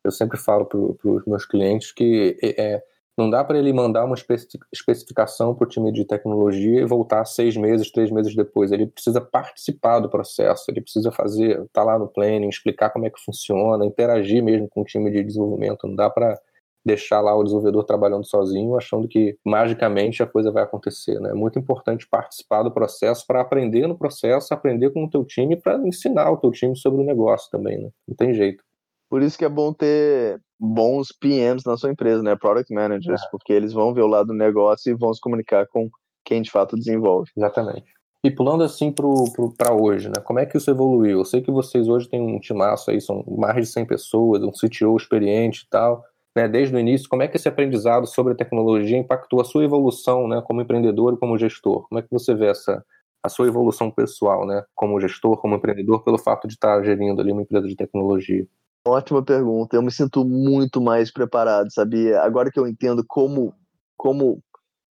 [0.04, 2.82] eu sempre falo para os meus clientes que é,
[3.18, 7.58] Não dá para ele mandar uma especificação para o time de tecnologia e voltar seis
[7.58, 8.72] meses, três meses depois.
[8.72, 13.06] Ele precisa participar do processo, ele precisa fazer, estar tá lá no planning, explicar como
[13.06, 15.88] é que funciona, interagir mesmo com o time de desenvolvimento.
[15.88, 16.40] Não dá para
[16.86, 21.20] deixar lá o desenvolvedor trabalhando sozinho, achando que magicamente a coisa vai acontecer.
[21.20, 21.30] Né?
[21.30, 25.56] É muito importante participar do processo para aprender no processo, aprender com o teu time
[25.56, 27.78] para ensinar o teu time sobre o negócio também.
[27.78, 27.90] Né?
[28.08, 28.64] Não tem jeito.
[29.12, 32.34] Por isso que é bom ter bons PMs na sua empresa, né?
[32.38, 33.28] Product Managers, é.
[33.30, 35.90] porque eles vão ver o lado do negócio e vão se comunicar com
[36.24, 37.30] quem de fato desenvolve.
[37.36, 37.92] Exatamente.
[38.24, 40.22] E pulando assim para hoje, né?
[40.24, 41.20] Como é que isso evoluiu?
[41.20, 44.52] Eu sei que vocês hoje têm um timaço aí, são mais de 100 pessoas, um
[44.52, 46.06] CTO experiente e tal.
[46.34, 49.66] Né, desde o início, como é que esse aprendizado sobre a tecnologia impactou a sua
[49.66, 51.86] evolução né, como empreendedor e como gestor?
[51.90, 52.82] Como é que você vê essa,
[53.22, 57.34] a sua evolução pessoal, né, como gestor, como empreendedor, pelo fato de estar gerindo ali
[57.34, 58.48] uma empresa de tecnologia?
[58.86, 59.76] Ótima pergunta.
[59.76, 62.22] Eu me sinto muito mais preparado, sabia?
[62.22, 63.54] Agora que eu entendo como,
[63.96, 64.44] como,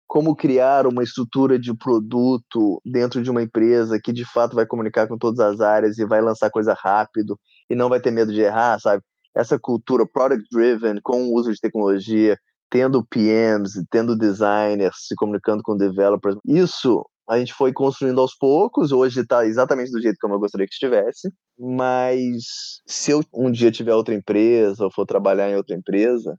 [0.05, 5.07] como criar uma estrutura de produto dentro de uma empresa que de fato vai comunicar
[5.07, 8.41] com todas as áreas e vai lançar coisa rápido e não vai ter medo de
[8.41, 9.01] errar, sabe?
[9.33, 12.37] Essa cultura product driven com o uso de tecnologia,
[12.69, 18.91] tendo PMs, tendo designers se comunicando com developers, isso a gente foi construindo aos poucos,
[18.91, 23.71] hoje está exatamente do jeito como eu gostaria que estivesse, mas se eu um dia
[23.71, 26.37] tiver outra empresa ou for trabalhar em outra empresa,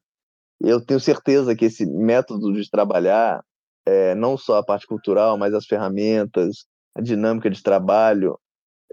[0.60, 3.42] eu tenho certeza que esse método de trabalhar,
[3.86, 8.38] é, não só a parte cultural, mas as ferramentas, a dinâmica de trabalho,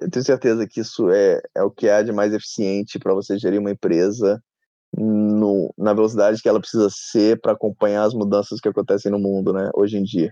[0.01, 3.37] eu tenho certeza que isso é, é o que há de mais eficiente para você
[3.39, 4.43] gerir uma empresa
[4.97, 9.53] no, na velocidade que ela precisa ser para acompanhar as mudanças que acontecem no mundo,
[9.53, 10.31] né, hoje em dia.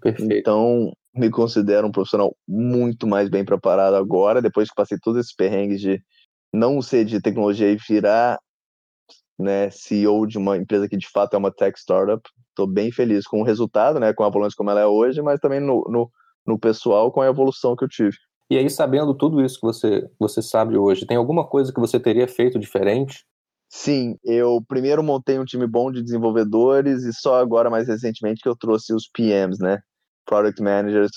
[0.00, 0.32] Perfeito.
[0.32, 5.34] Então, me considero um profissional muito mais bem preparado agora, depois que passei todos esses
[5.34, 6.02] perrengues de
[6.52, 8.38] não ser de tecnologia e virar
[9.38, 12.22] né, CEO de uma empresa que de fato é uma tech startup.
[12.50, 15.40] Estou bem feliz com o resultado, né, com a Volante como ela é hoje, mas
[15.40, 16.10] também no, no,
[16.46, 18.16] no, pessoal com a evolução que eu tive.
[18.50, 21.98] E aí, sabendo tudo isso que você, você sabe hoje, tem alguma coisa que você
[21.98, 23.24] teria feito diferente?
[23.68, 28.48] Sim, eu primeiro montei um time bom de desenvolvedores e só agora, mais recentemente, que
[28.48, 29.80] eu trouxe os PMs, né?
[30.26, 31.10] Product Managers.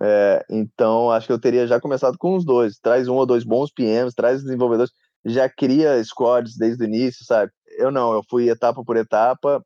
[0.00, 2.78] É, então, acho que eu teria já começado com os dois.
[2.78, 4.92] Traz um ou dois bons PMs, traz desenvolvedores,
[5.24, 7.50] já cria squads desde o início, sabe?
[7.78, 9.62] Eu não, eu fui etapa por etapa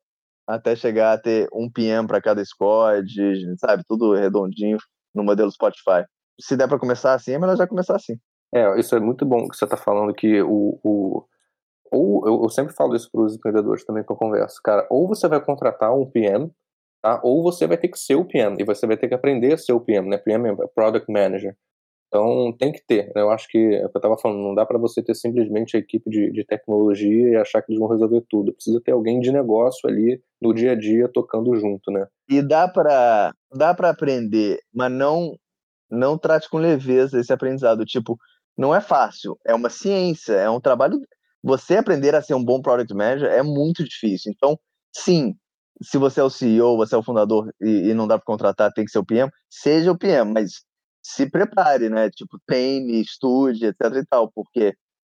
[0.47, 3.07] até chegar a ter um PM para cada squad,
[3.59, 3.83] sabe?
[3.87, 4.79] Tudo redondinho
[5.15, 6.05] no modelo Spotify.
[6.41, 8.17] Se der para começar assim, é melhor já começar assim.
[8.55, 11.25] É, isso é muito bom que você está falando que o, o
[11.93, 15.07] ou eu, eu sempre falo isso para os empreendedores também que eu converso, cara, ou
[15.07, 16.51] você vai contratar um PM,
[17.03, 17.21] tá?
[17.23, 19.59] Ou você vai ter que ser o PM e você vai ter que aprender a
[19.59, 20.19] ser o PM, né?
[20.19, 21.57] PM é Product Manager.
[22.13, 23.07] Então tem que ter.
[23.07, 23.23] Né?
[23.23, 25.77] Eu acho que é o que eu estava falando, não dá para você ter simplesmente
[25.77, 28.53] a equipe de, de, tecnologia e achar que eles vão resolver tudo.
[28.53, 32.07] Precisa ter alguém de negócio ali no dia a dia tocando junto, né?
[32.29, 35.39] E dá para dá para aprender, mas não
[35.91, 37.85] não trate com leveza esse aprendizado.
[37.87, 38.19] Tipo,
[38.59, 41.01] não é fácil, é uma ciência, é um trabalho
[41.43, 44.33] você aprender a ser um bom product manager é muito difícil.
[44.33, 44.59] Então,
[44.95, 45.35] sim,
[45.83, 48.73] se você é o CEO, você é o fundador e, e não dá para contratar,
[48.73, 50.63] tem que ser o PM, seja o PM, mas
[51.03, 52.11] se prepare, né?
[52.11, 54.75] Tipo, treine, estude, etc e tal, porque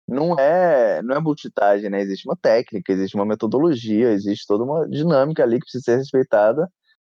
[0.08, 2.02] não é não é multitagem, né?
[2.02, 6.70] Existe uma técnica, existe uma metodologia, existe toda uma dinâmica ali que precisa ser respeitada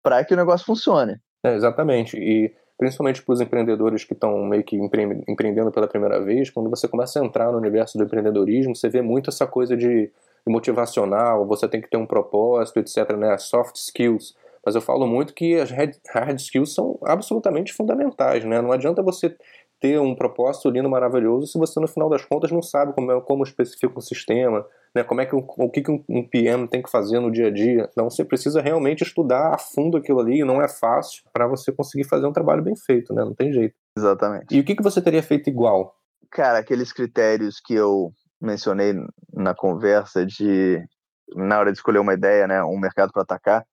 [0.02, 1.16] para que o negócio funcione.
[1.44, 2.16] É, exatamente.
[2.16, 6.88] E principalmente para os empreendedores que estão meio que empreendendo pela primeira vez, quando você
[6.88, 10.10] começa a entrar no universo do empreendedorismo, você vê muito essa coisa de
[10.46, 14.34] motivacional, você tem que ter um propósito, etc, né, soft skills.
[14.64, 18.62] Mas eu falo muito que as hard skills são absolutamente fundamentais, né?
[18.62, 19.36] Não adianta você
[19.80, 23.20] ter um propósito lindo, maravilhoso, se você no final das contas não sabe como, é,
[23.20, 26.90] como especifica um sistema, né, como é que o que, que um PM tem que
[26.90, 27.88] fazer no dia a dia.
[27.92, 31.72] Então você precisa realmente estudar a fundo aquilo ali, e não é fácil para você
[31.72, 33.24] conseguir fazer um trabalho bem feito, né?
[33.24, 33.74] Não tem jeito.
[33.96, 34.54] Exatamente.
[34.54, 35.94] E o que, que você teria feito igual?
[36.30, 38.94] Cara, aqueles critérios que eu mencionei
[39.32, 40.82] na conversa de
[41.34, 43.64] na hora de escolher uma ideia, né, um mercado para atacar,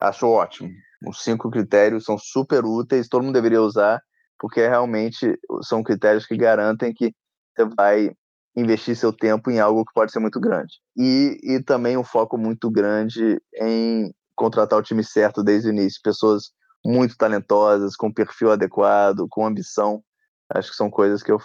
[0.00, 0.68] acho ótimo.
[1.06, 4.00] Os cinco critérios são super úteis, todo mundo deveria usar
[4.40, 7.12] porque realmente são critérios que garantem que
[7.54, 8.10] você vai
[8.56, 10.74] investir seu tempo em algo que pode ser muito grande.
[10.96, 16.00] E, e também um foco muito grande em contratar o time certo desde o início,
[16.02, 16.50] pessoas
[16.84, 20.02] muito talentosas, com perfil adequado, com ambição.
[20.52, 21.38] Acho que são coisas que eu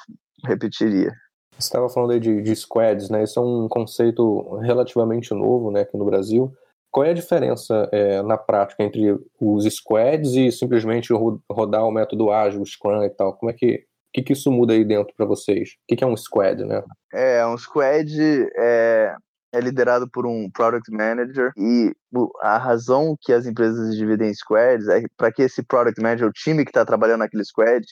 [0.46, 1.12] repetiria.
[1.52, 3.24] Você estava falando aí de, de squads, né?
[3.24, 6.52] Isso é um conceito relativamente novo, né, aqui no Brasil.
[6.96, 11.12] Qual é a diferença é, na prática entre os squads e simplesmente
[11.52, 13.34] rodar o método ágil, o Scrum e tal?
[13.34, 15.72] Como é que, que, que isso muda aí dentro para vocês?
[15.72, 16.82] O que, que, é um squad, né?
[17.12, 18.10] É, um squad
[18.56, 19.14] é,
[19.54, 21.94] é liderado por um product manager e
[22.40, 26.32] a razão que as empresas dividem em squads é para que esse product manager, o
[26.32, 27.86] time que está trabalhando naquele squad,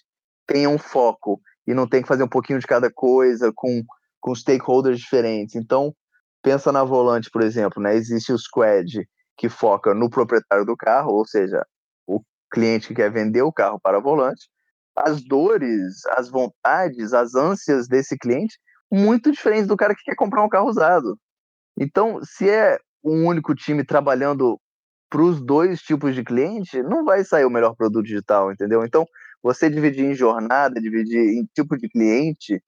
[0.47, 3.83] tenha um foco e não tem que fazer um pouquinho de cada coisa com,
[4.21, 5.55] com stakeholders diferentes.
[5.55, 5.93] Então,
[6.43, 7.95] pensa na Volante, por exemplo, né?
[7.95, 11.65] Existe o squad que foca no proprietário do carro, ou seja,
[12.05, 14.47] o cliente que quer vender o carro para Volante,
[14.95, 18.59] as dores, as vontades, as ânsias desse cliente
[18.91, 21.17] muito diferentes do cara que quer comprar um carro usado.
[21.79, 24.59] Então, se é um único time trabalhando
[25.09, 28.83] para os dois tipos de cliente, não vai sair o melhor produto digital, entendeu?
[28.85, 29.05] Então,
[29.41, 32.61] você dividir em jornada, dividir em tipo de cliente,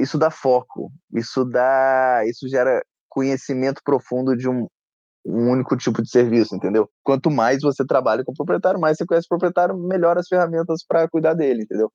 [0.00, 2.82] isso dá foco, isso dá, isso gera
[3.14, 4.66] conhecimento profundo de um,
[5.24, 6.88] um único tipo de serviço, entendeu?
[7.02, 10.84] Quanto mais você trabalha com o proprietário, mais você conhece o proprietário, melhor as ferramentas
[10.86, 11.90] para cuidar dele, entendeu?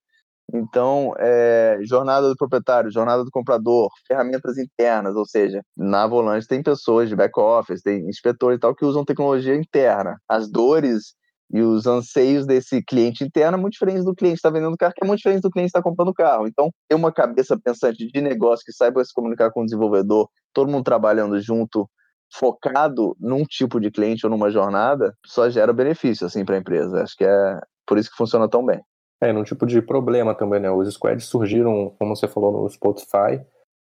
[0.51, 6.63] Então, é, jornada do proprietário, jornada do comprador, ferramentas internas, ou seja, na Volante tem
[6.63, 10.17] pessoas de back-office, tem inspetores e tal que usam tecnologia interna.
[10.27, 11.13] As dores
[11.51, 14.77] e os anseios desse cliente interno é muito diferente do cliente que está vendendo o
[14.77, 16.47] carro, que é muito diferente do cliente que está comprando o carro.
[16.47, 20.71] Então, ter uma cabeça pensante de negócio que saiba se comunicar com o desenvolvedor, todo
[20.71, 21.89] mundo trabalhando junto,
[22.31, 27.01] focado num tipo de cliente ou numa jornada, só gera benefício assim para a empresa.
[27.01, 28.79] Acho que é por isso que funciona tão bem.
[29.21, 30.71] É, num tipo de problema também, né?
[30.71, 33.41] Os squads surgiram, como você falou, no Spotify.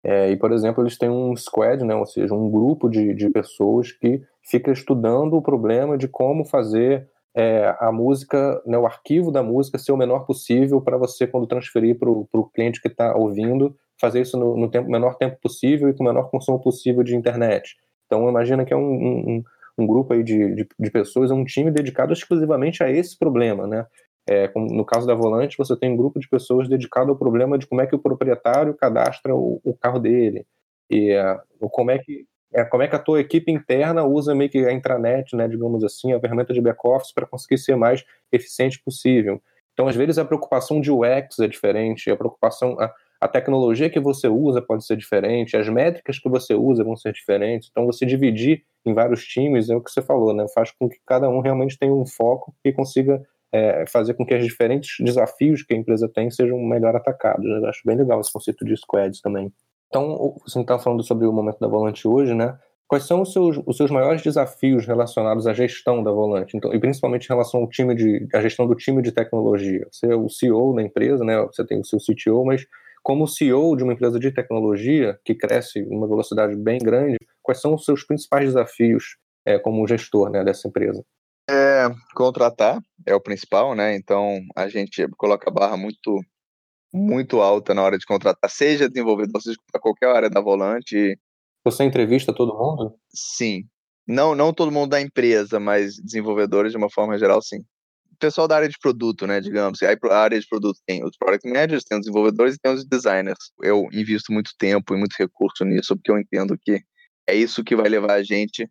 [0.04, 1.96] É, e, por exemplo, eles têm um squad, né?
[1.96, 7.10] Ou seja, um grupo de, de pessoas que fica estudando o problema de como fazer
[7.38, 11.45] é, a música, né, o arquivo da música ser o menor possível para você, quando
[11.45, 15.88] transferir para o cliente que está ouvindo, fazer isso no, no tempo, menor tempo possível
[15.88, 17.78] e com o menor consumo possível de internet.
[18.08, 19.43] Então, imagina que é um, um,
[19.78, 23.67] um grupo aí de, de, de, pessoas, é um time dedicado exclusivamente a esse problema,
[23.67, 23.86] né?
[24.28, 27.67] É, no caso da Volante, você tem um grupo de pessoas dedicado ao problema de
[27.67, 30.43] como é que o proprietário cadastra o, o carro dele
[30.89, 31.39] e é,
[31.71, 34.72] como é que é, como é que a tua equipe interna usa meio que a
[34.72, 39.42] intranet, né, digamos assim, a ferramenta de back-office para conseguir ser mais eficiente possível.
[39.74, 44.00] Então, às vezes, a preocupação de UX é diferente, a preocupação, a, a tecnologia que
[44.00, 47.70] você usa pode ser diferente, as métricas que você usa vão ser diferentes.
[47.70, 50.46] Então, você dividir em vários times é o que você falou, né?
[50.54, 54.36] Faz com que cada um realmente tenha um foco e consiga é, fazer com que
[54.36, 57.46] os diferentes desafios que a empresa tem sejam melhor atacados.
[57.46, 59.52] Eu acho bem legal esse conceito de squads também.
[59.88, 62.58] Então, você está falando sobre o momento da Volante hoje, né?
[62.88, 66.80] Quais são os seus, os seus maiores desafios relacionados à gestão da Volante, então, e
[66.80, 69.86] principalmente em relação ao time de, à gestão do time de tecnologia?
[69.91, 71.38] Você é o CEO da empresa, né?
[71.47, 72.65] Você tem o seu CTO, mas
[73.04, 77.62] como CEO de uma empresa de tecnologia que cresce em uma velocidade bem grande, quais
[77.62, 81.04] são os seus principais desafios é, como gestor né, dessa empresa?
[81.50, 83.95] É, contratar é o principal, né?
[83.95, 86.19] Então a gente coloca a barra muito
[86.93, 91.19] muito alta na hora de contratar, seja desenvolvedor, seja para qualquer área da volante.
[91.65, 92.95] Você entrevista todo mundo?
[93.10, 93.63] Sim.
[94.08, 97.63] Não, não todo mundo da empresa, mas desenvolvedores de uma forma geral, sim.
[98.19, 99.82] Pessoal da área de produto, né, digamos.
[99.84, 102.86] Aí a área de produto tem os product managers, tem os desenvolvedores e tem os
[102.86, 103.52] designers.
[103.62, 106.82] Eu invisto muito tempo e muito recurso nisso, porque eu entendo que
[107.28, 108.67] é isso que vai levar a gente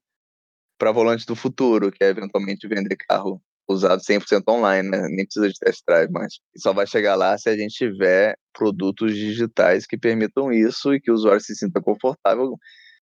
[0.79, 5.07] para volante do futuro, que é eventualmente vender carro usado 100% online, né?
[5.09, 6.35] Nem precisa de test drive mais.
[6.57, 11.11] só vai chegar lá se a gente tiver produtos digitais que permitam isso e que
[11.11, 12.57] o usuário se sinta confortável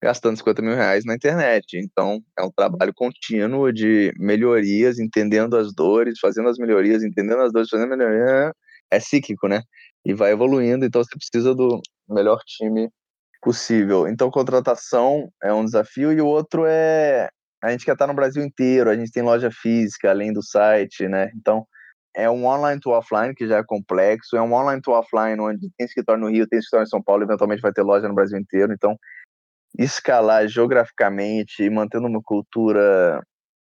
[0.03, 1.77] gastando 50 mil reais na internet.
[1.77, 7.53] Então, é um trabalho contínuo de melhorias, entendendo as dores, fazendo as melhorias, entendendo as
[7.53, 8.51] dores, fazendo melhorias.
[8.91, 9.61] É cíclico, né?
[10.05, 12.89] E vai evoluindo, então você precisa do melhor time
[13.41, 14.07] possível.
[14.07, 17.29] Então, contratação é um desafio e o outro é
[17.63, 21.07] a gente quer estar no Brasil inteiro, a gente tem loja física, além do site,
[21.07, 21.31] né?
[21.33, 21.65] Então,
[22.13, 25.71] é um online to offline, que já é complexo, é um online to offline, onde
[25.77, 28.37] tem escritório no Rio, tem escritório em São Paulo, eventualmente vai ter loja no Brasil
[28.37, 28.73] inteiro.
[28.73, 28.97] Então,
[29.79, 33.21] escalar geograficamente e mantendo uma cultura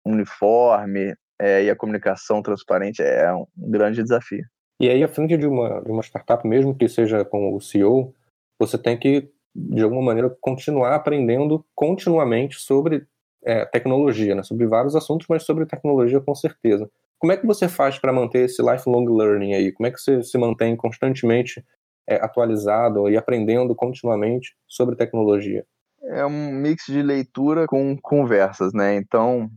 [0.07, 4.45] uniforme é, e a comunicação transparente é um grande desafio.
[4.81, 8.15] E aí, à frente de uma, de uma startup, mesmo que seja com o CEO,
[8.59, 13.07] você tem que, de alguma maneira, continuar aprendendo continuamente sobre
[13.45, 14.43] é, tecnologia, né?
[14.43, 16.89] sobre vários assuntos, mas sobre tecnologia com certeza.
[17.19, 19.73] Como é que você faz para manter esse lifelong learning aí?
[19.73, 21.65] Como é que você se mantém constantemente
[22.09, 25.65] é, atualizado e aprendendo continuamente sobre tecnologia?
[26.05, 28.97] É um mix de leitura com conversas, né?
[28.97, 29.49] Então,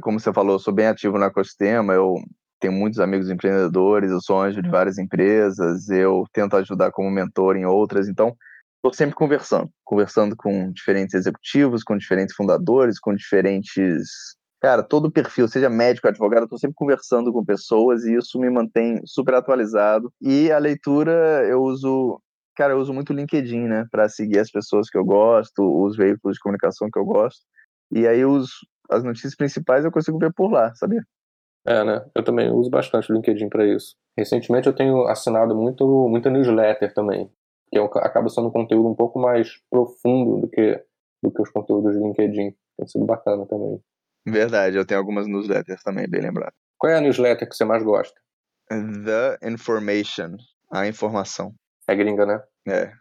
[0.00, 2.14] como você falou, eu sou bem ativo no ecossistema, eu
[2.58, 7.56] tenho muitos amigos empreendedores, eu sou anjo de várias empresas, eu tento ajudar como mentor
[7.56, 8.34] em outras, então
[8.80, 14.08] estou sempre conversando, conversando com diferentes executivos, com diferentes fundadores, com diferentes.
[14.60, 18.50] Cara, todo o perfil, seja médico, advogado, estou sempre conversando com pessoas e isso me
[18.50, 20.12] mantém super atualizado.
[20.20, 22.20] E a leitura eu uso
[22.56, 25.96] cara, eu uso muito o LinkedIn, né, para seguir as pessoas que eu gosto, os
[25.96, 27.40] veículos de comunicação que eu gosto.
[27.90, 28.50] E aí os,
[28.90, 31.02] as notícias principais eu consigo ver por lá, sabia?
[31.66, 32.04] É, né?
[32.14, 33.94] Eu também uso bastante o LinkedIn para isso.
[34.16, 37.30] Recentemente eu tenho assinado muito, muita newsletter também,
[37.70, 40.82] que é, acaba sendo um conteúdo um pouco mais profundo do que,
[41.22, 42.54] do que os conteúdos do LinkedIn.
[42.76, 43.80] Tem sido bacana também.
[44.26, 46.52] Verdade, eu tenho algumas newsletters também, bem lembrado.
[46.78, 48.18] Qual é a newsletter que você mais gosta?
[48.68, 50.36] The Information,
[50.70, 51.54] a informação.
[51.88, 52.42] É gringa, né?
[52.68, 52.92] É,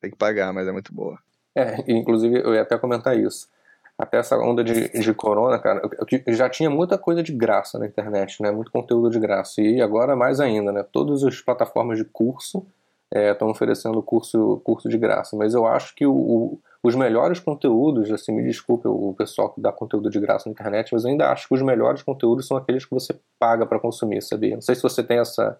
[0.00, 1.18] tem que pagar, mas é muito boa.
[1.56, 3.48] É, inclusive eu ia até comentar isso
[3.96, 7.78] até essa onda de, de corona, cara, eu, eu, já tinha muita coisa de graça
[7.78, 8.50] na internet, né?
[8.50, 9.60] Muito conteúdo de graça.
[9.60, 10.84] E agora mais ainda, né?
[10.90, 12.66] Todas as plataformas de curso
[13.14, 15.36] estão é, oferecendo curso, curso de graça.
[15.36, 19.60] Mas eu acho que o, o, os melhores conteúdos, assim, me desculpe o pessoal que
[19.60, 22.56] dá conteúdo de graça na internet, mas eu ainda acho que os melhores conteúdos são
[22.56, 24.54] aqueles que você paga para consumir, sabia?
[24.54, 25.58] Não sei se você tem essa,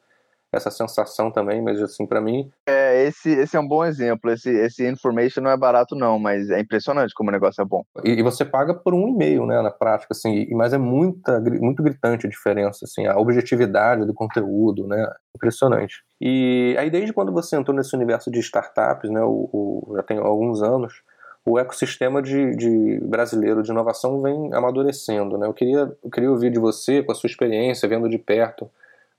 [0.54, 2.50] essa sensação também, mas assim, para mim.
[2.66, 4.30] É, esse, esse é um bom exemplo.
[4.30, 7.84] Esse, esse information não é barato, não, mas é impressionante como o negócio é bom.
[8.04, 11.82] E, e você paga por um e-mail, né, na prática, assim, mas é muita, muito
[11.82, 15.06] gritante a diferença, assim, a objetividade do conteúdo, né?
[15.36, 16.02] Impressionante.
[16.20, 20.18] E aí, desde quando você entrou nesse universo de startups, né, o, o já tem
[20.18, 21.02] alguns anos,
[21.44, 25.36] o ecossistema de, de, brasileiro de inovação vem amadurecendo.
[25.36, 25.46] Né?
[25.46, 28.70] Eu, queria, eu queria ouvir de você, com a sua experiência, vendo de perto,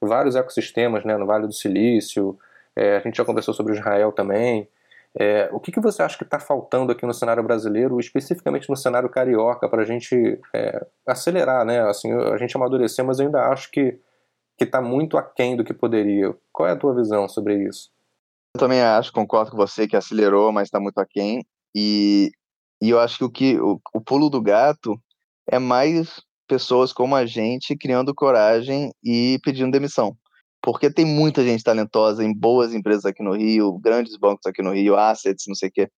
[0.05, 2.37] vários ecossistemas né, no Vale do Silício,
[2.75, 4.67] é, a gente já conversou sobre Israel também.
[5.17, 8.75] É, o que, que você acha que está faltando aqui no cenário brasileiro, especificamente no
[8.75, 11.81] cenário carioca, para a gente é, acelerar, né?
[11.81, 13.97] Assim, a gente amadurecer, mas eu ainda acho que
[14.59, 16.35] está muito aquém do que poderia.
[16.51, 17.89] Qual é a tua visão sobre isso?
[18.55, 21.45] Eu também acho, concordo com você que acelerou, mas está muito aquém.
[21.73, 22.31] E,
[22.81, 24.99] e eu acho que o, que o, o pulo do gato
[25.49, 30.15] é mais pessoas como a gente criando coragem e pedindo demissão.
[30.61, 34.73] Porque tem muita gente talentosa em boas empresas aqui no Rio, grandes bancos aqui no
[34.73, 35.89] Rio, assets, não sei o quê.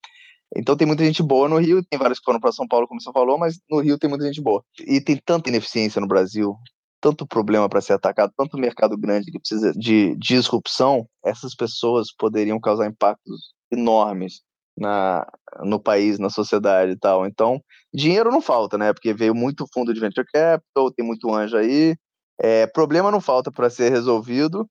[0.56, 3.02] Então tem muita gente boa no Rio, tem vários que foram para São Paulo, como
[3.02, 4.64] você falou, mas no Rio tem muita gente boa.
[4.80, 6.56] E tem tanta ineficiência no Brasil,
[7.02, 12.60] tanto problema para ser atacado, tanto mercado grande que precisa de disrupção, essas pessoas poderiam
[12.60, 14.42] causar impactos enormes
[14.78, 15.26] na,
[15.64, 17.26] no país, na sociedade e tal.
[17.26, 17.62] Então,
[17.94, 18.94] dinheiro não falta, né?
[18.94, 21.96] Porque veio muito fundo de venture capital, tem muito anjo aí.
[22.40, 24.70] É, problema não falta para ser resolvido.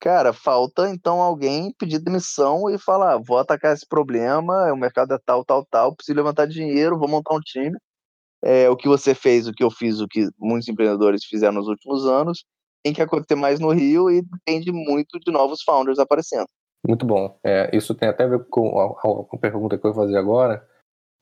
[0.00, 5.14] Cara, falta então alguém pedir demissão e falar: ah, vou atacar esse problema, o mercado
[5.14, 7.76] é tal, tal, tal, preciso levantar dinheiro, vou montar um time.
[8.44, 11.68] É, o que você fez, o que eu fiz, o que muitos empreendedores fizeram nos
[11.68, 12.44] últimos anos,
[12.84, 16.46] tem que acontecer mais no Rio e depende muito de novos founders aparecendo.
[16.86, 17.38] Muito bom.
[17.44, 20.66] É, isso tem até a ver com a, a pergunta que eu vou fazer agora,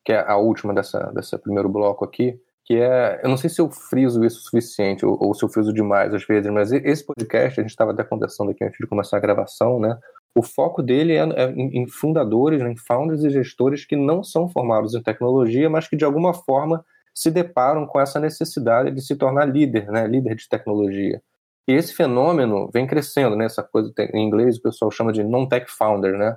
[0.04, 3.61] que é a última dessa, desse primeiro bloco aqui, que é, eu não sei se
[3.61, 7.04] eu friso isso o suficiente ou, ou se eu friso demais às vezes, mas esse
[7.04, 9.96] podcast, a gente estava até conversando aqui antes de começar a gravação, né?
[10.34, 14.48] O foco dele é, é em fundadores, né, em founders e gestores que não são
[14.48, 16.84] formados em tecnologia, mas que de alguma forma
[17.14, 21.22] se deparam com essa necessidade de se tornar líder, né, líder de tecnologia.
[21.68, 23.46] E esse fenômeno vem crescendo, né?
[23.46, 26.36] Essa coisa em inglês o pessoal chama de non-tech founder, né?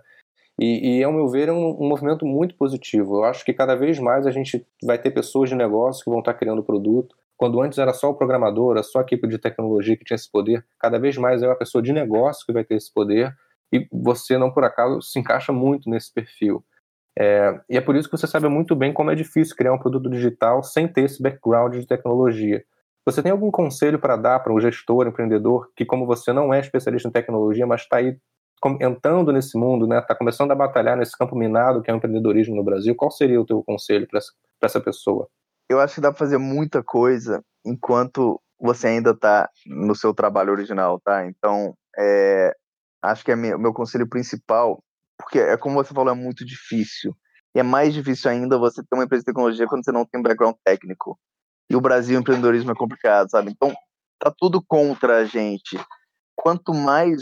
[0.60, 3.18] E, e, ao meu ver, é um, um, movimento muito positivo.
[3.18, 6.20] Eu acho que cada vez mais a gente vai ter pessoas de negócio que vão
[6.20, 7.16] estar criando produto.
[7.38, 10.30] Quando antes era só o programador, era só a equipe de tecnologia que tinha esse
[10.30, 13.34] poder, cada vez mais é uma pessoa de negócio que vai ter esse poder.
[13.72, 16.62] E você, não por acaso, se encaixa muito nesse perfil.
[17.18, 19.80] É, e é por isso que você sabe muito bem como é difícil criar um
[19.80, 22.66] produto digital sem ter esse background de tecnologia.
[23.10, 26.60] Você tem algum conselho para dar para um gestor, empreendedor, que como você não é
[26.60, 28.16] especialista em tecnologia, mas está aí
[28.80, 32.56] entrando nesse mundo, né, está começando a batalhar nesse campo minado que é o empreendedorismo
[32.56, 34.20] no Brasil, qual seria o teu conselho para
[34.62, 35.28] essa, pessoa?
[35.68, 40.52] Eu acho que dá para fazer muita coisa enquanto você ainda está no seu trabalho
[40.52, 41.26] original, tá?
[41.26, 42.54] Então, é,
[43.02, 44.84] acho que é o meu conselho principal,
[45.18, 47.16] porque é como você falou, é muito difícil.
[47.56, 50.20] E é mais difícil ainda você ter uma empresa de tecnologia quando você não tem
[50.20, 51.18] um background técnico
[51.70, 53.52] e o Brasil o empreendedorismo é complicado, sabe?
[53.52, 53.74] Então,
[54.20, 55.80] tá tudo contra a gente.
[56.36, 57.22] Quanto mais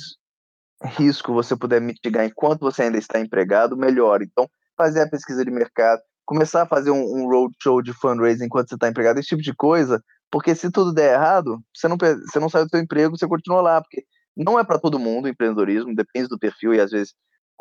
[0.83, 4.21] risco você puder mitigar enquanto você ainda está empregado, melhor.
[4.21, 8.69] Então, fazer a pesquisa de mercado, começar a fazer um, um roadshow de fundraising enquanto
[8.69, 12.39] você está empregado, esse tipo de coisa, porque se tudo der errado, você não, você
[12.39, 14.03] não sai do seu emprego, você continua lá, porque
[14.35, 17.13] não é para todo mundo o empreendedorismo, depende do perfil e às vezes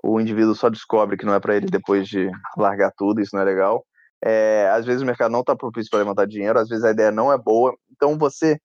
[0.04, 3.42] o indivíduo só descobre que não é para ele depois de largar tudo, isso não
[3.42, 3.84] é legal.
[4.24, 7.10] É, às vezes o mercado não está propício para levantar dinheiro, às vezes a ideia
[7.10, 7.76] não é boa.
[7.90, 8.58] Então você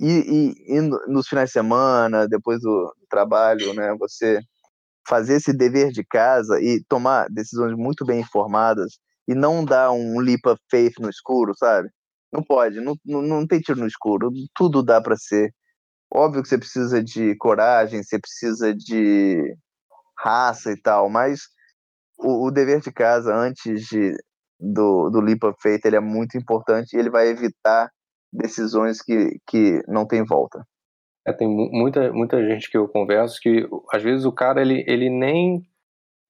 [0.00, 4.40] ir, ir, ir nos finais de semana, depois do trabalho, né, você
[5.06, 8.98] fazer esse dever de casa e tomar decisões muito bem informadas
[9.28, 11.88] e não dar um leap of faith no escuro, sabe?
[12.32, 15.52] Não pode, não, não, não tem tiro no escuro, tudo dá para ser.
[16.12, 19.56] Óbvio que você precisa de coragem, você precisa de
[20.18, 21.42] raça e tal, mas
[22.18, 24.14] o, o dever de casa antes de,
[24.58, 27.90] do, do of faith ele é muito importante e ele vai evitar
[28.32, 30.64] decisões que, que não tem volta.
[31.26, 35.08] É, tem muita, muita gente que eu converso que às vezes o cara ele, ele
[35.08, 35.62] nem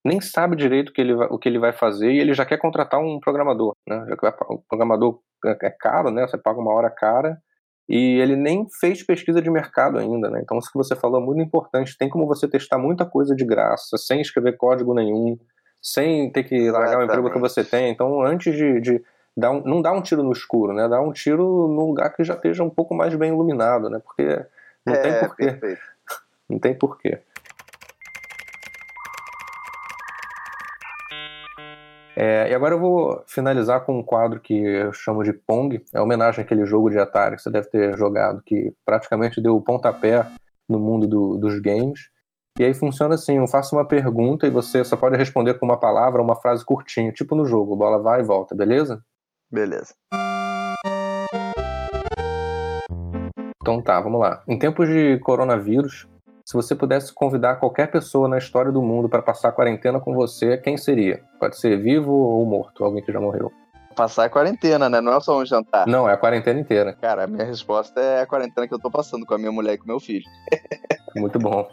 [0.06, 2.44] nem sabe direito o que, ele vai, o que ele vai fazer e ele já
[2.44, 4.04] quer contratar um programador, né?
[4.50, 6.26] O programador é, é caro, né?
[6.26, 7.40] Você paga uma hora cara
[7.88, 10.40] e ele nem fez pesquisa de mercado ainda, né?
[10.42, 11.96] Então isso que você falou é muito importante.
[11.98, 15.38] Tem como você testar muita coisa de graça, sem escrever código nenhum,
[15.84, 17.90] sem ter que largar o emprego que você tem.
[17.90, 19.04] Então antes de, de
[19.36, 20.88] dar um, não dar um tiro no escuro, né?
[20.88, 24.00] Dar um tiro num lugar que já esteja um pouco mais bem iluminado, né?
[24.02, 24.42] Porque
[24.86, 25.44] não é, tem porquê.
[25.44, 25.82] Perfeito.
[26.46, 27.18] Não tem porquê.
[32.14, 36.00] É, e agora eu vou finalizar com um quadro que eu chamo de Pong, é
[36.00, 40.26] homenagem àquele jogo de Atari que você deve ter jogado, que praticamente deu o pontapé
[40.68, 42.10] no mundo do, dos games.
[42.56, 45.76] E aí funciona assim, eu faço uma pergunta e você só pode responder com uma
[45.76, 49.02] palavra uma frase curtinha, tipo no jogo, bola vai e volta, beleza?
[49.50, 49.92] Beleza.
[53.60, 54.44] Então tá, vamos lá.
[54.46, 56.06] Em tempos de coronavírus,
[56.44, 60.14] se você pudesse convidar qualquer pessoa na história do mundo para passar a quarentena com
[60.14, 61.24] você, quem seria?
[61.40, 63.50] Pode ser vivo ou morto, alguém que já morreu.
[63.96, 65.00] Passar a quarentena, né?
[65.00, 65.88] Não é só um jantar.
[65.88, 66.92] Não, é a quarentena inteira.
[67.00, 69.74] Cara, a minha resposta é a quarentena que eu tô passando com a minha mulher
[69.74, 70.24] e com meu filho.
[71.16, 71.68] Muito bom.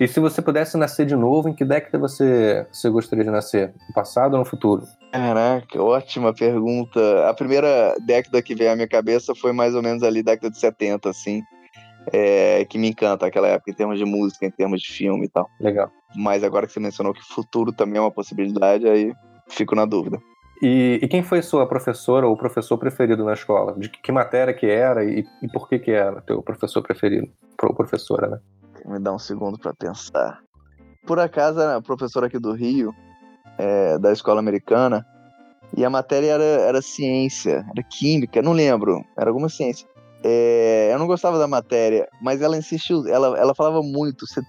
[0.00, 3.74] E se você pudesse nascer de novo, em que década você, você gostaria de nascer?
[3.86, 4.82] No passado ou no futuro?
[5.12, 7.28] Caraca, ótima pergunta.
[7.28, 10.58] A primeira década que veio à minha cabeça foi mais ou menos ali década de
[10.58, 11.42] 70, assim
[12.12, 15.28] é, que me encanta aquela época em termos de música, em termos de filme e
[15.28, 15.48] tal.
[15.60, 15.90] Legal.
[16.16, 19.12] Mas agora que você mencionou que futuro também é uma possibilidade, aí
[19.48, 20.18] fico na dúvida.
[20.62, 23.74] E, e quem foi sua professora ou professor preferido na escola?
[23.78, 27.28] De que, que matéria que era e, e, por que que era teu professor preferido?
[27.62, 28.38] Ou professora, né?
[28.84, 30.40] Me dá um segundo para pensar.
[31.06, 32.94] Por acaso, a professora aqui do Rio,
[33.58, 35.06] é, da escola americana,
[35.76, 39.86] e a matéria era, era ciência, era química, não lembro, era alguma ciência.
[40.22, 44.26] É, eu não gostava da matéria, mas ela insistiu, ela, ela falava muito.
[44.26, 44.42] Você,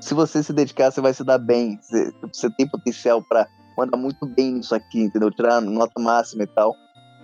[0.00, 1.78] se você se dedicar, você vai se dar bem.
[1.80, 3.46] Você, você tem potencial para
[3.76, 5.30] mandar muito bem nisso aqui, entendeu?
[5.30, 6.74] Tirar nota máxima e tal.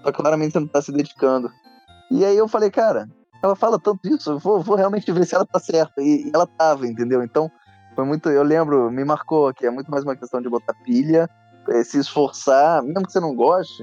[0.02, 1.50] Só que claramente você não tá se dedicando.
[2.10, 3.08] E aí eu falei, cara,
[3.42, 6.00] ela fala tanto isso, eu vou, vou realmente ver se ela tá certa.
[6.00, 7.22] E, e, ela tava, entendeu?
[7.22, 7.50] Então,
[7.94, 8.28] foi muito.
[8.28, 11.28] Eu lembro, me marcou que é muito mais uma questão de botar pilha,
[11.68, 13.82] é, se esforçar, mesmo que você não goste.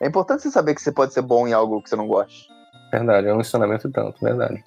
[0.00, 2.48] É importante você saber que você pode ser bom em algo que você não goste.
[2.90, 4.62] Verdade, é um ensinamento tanto, verdade.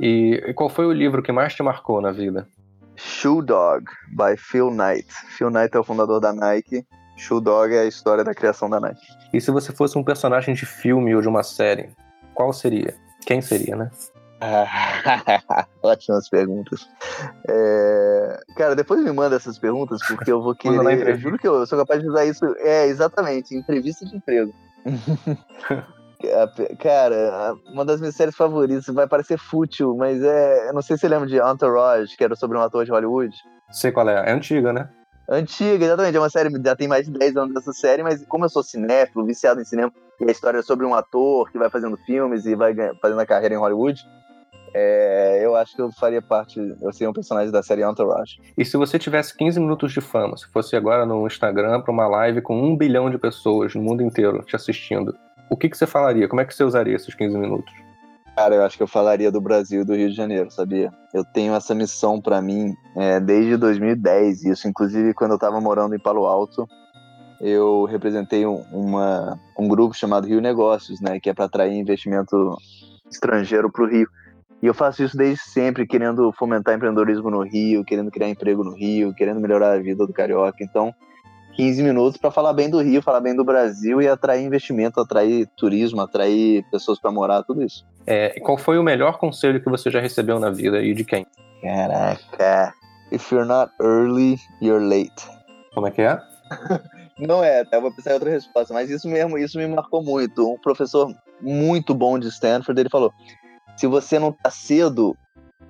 [0.00, 2.48] E, e qual foi o livro que mais te marcou na vida?
[2.96, 5.06] Shoe Dog, by Phil Knight.
[5.36, 6.86] Phil Knight é o fundador da Nike.
[7.16, 9.06] Shoe Dog é a história da criação da Nike.
[9.32, 11.90] E se você fosse um personagem de filme ou de uma série,
[12.34, 12.94] qual seria?
[13.26, 13.90] Quem seria, né?
[15.82, 16.88] Ótimas perguntas.
[17.48, 18.40] É...
[18.56, 21.08] Cara, depois me manda essas perguntas, porque eu vou querer.
[21.08, 22.44] Eu juro que eu sou capaz de usar isso.
[22.58, 24.52] É, exatamente, entrevista de emprego.
[26.78, 30.68] Cara, uma das minhas séries favoritas, vai parecer fútil, mas é.
[30.68, 33.34] Eu não sei se você lembra de Entourage, que era sobre um ator de Hollywood.
[33.70, 34.88] Sei qual é, é antiga, né?
[35.30, 36.16] Antiga, exatamente.
[36.16, 38.64] É uma série, já tem mais de 10 anos dessa série, mas como eu sou
[38.64, 42.44] cinéfilo, viciado em cinema, e a história é sobre um ator que vai fazendo filmes
[42.46, 44.04] e vai fazendo a carreira em Hollywood,
[44.74, 48.40] é, eu acho que eu faria parte, eu seria um personagem da série Entourage.
[48.58, 52.08] E se você tivesse 15 minutos de fama, se fosse agora no Instagram para uma
[52.08, 55.16] live com um bilhão de pessoas no mundo inteiro te assistindo,
[55.48, 56.28] o que, que você falaria?
[56.28, 57.72] Como é que você usaria esses 15 minutos?
[58.40, 60.90] Cara, eu acho que eu falaria do Brasil e do Rio de Janeiro, sabia?
[61.12, 65.94] Eu tenho essa missão para mim é, desde 2010, isso inclusive quando eu estava morando
[65.94, 66.66] em Palo Alto,
[67.38, 72.56] eu representei um, uma, um grupo chamado Rio Negócios, né, que é para atrair investimento
[73.10, 74.08] estrangeiro para o Rio.
[74.62, 78.74] E eu faço isso desde sempre, querendo fomentar empreendedorismo no Rio, querendo criar emprego no
[78.74, 80.64] Rio, querendo melhorar a vida do carioca.
[80.64, 80.94] Então,
[81.56, 85.46] 15 minutos para falar bem do Rio, falar bem do Brasil e atrair investimento, atrair
[85.56, 87.84] turismo, atrair pessoas para morar, tudo isso.
[88.06, 91.26] É, qual foi o melhor conselho que você já recebeu na vida e de quem?
[91.62, 92.74] Caraca.
[93.12, 95.28] If you're not early, you're late.
[95.74, 96.18] Como é que é?
[97.18, 100.54] Não é, eu vou pensar em outra resposta, mas isso mesmo, isso me marcou muito.
[100.54, 103.12] Um professor muito bom de Stanford, ele falou:
[103.76, 105.14] se você não tá cedo,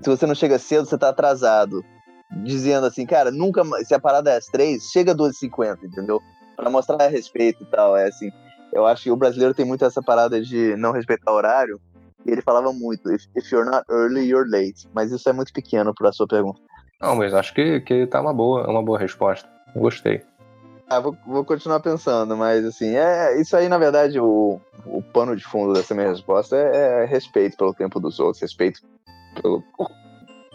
[0.01, 1.85] se você não chega cedo, você tá atrasado
[2.31, 6.21] dizendo assim, cara, nunca se a parada é às três, chega às 12h50, entendeu?
[6.57, 7.97] Para mostrar respeito e tal.
[7.97, 8.31] É assim,
[8.73, 11.81] eu acho que o brasileiro tem muito essa parada de não respeitar o horário.
[12.27, 14.87] E ele falava muito, if, if you're not early, you're late.
[14.95, 16.61] Mas isso é muito pequeno para a sua pergunta.
[17.01, 19.49] Não, mas acho que, que tá uma boa, uma boa resposta.
[19.75, 20.23] Gostei.
[20.87, 25.37] Ah, vou, vou continuar pensando, mas assim, é isso aí, na verdade, o, o pano
[25.37, 28.81] de fundo dessa minha resposta é, é respeito pelo tempo dos outros, respeito
[29.41, 29.63] pelo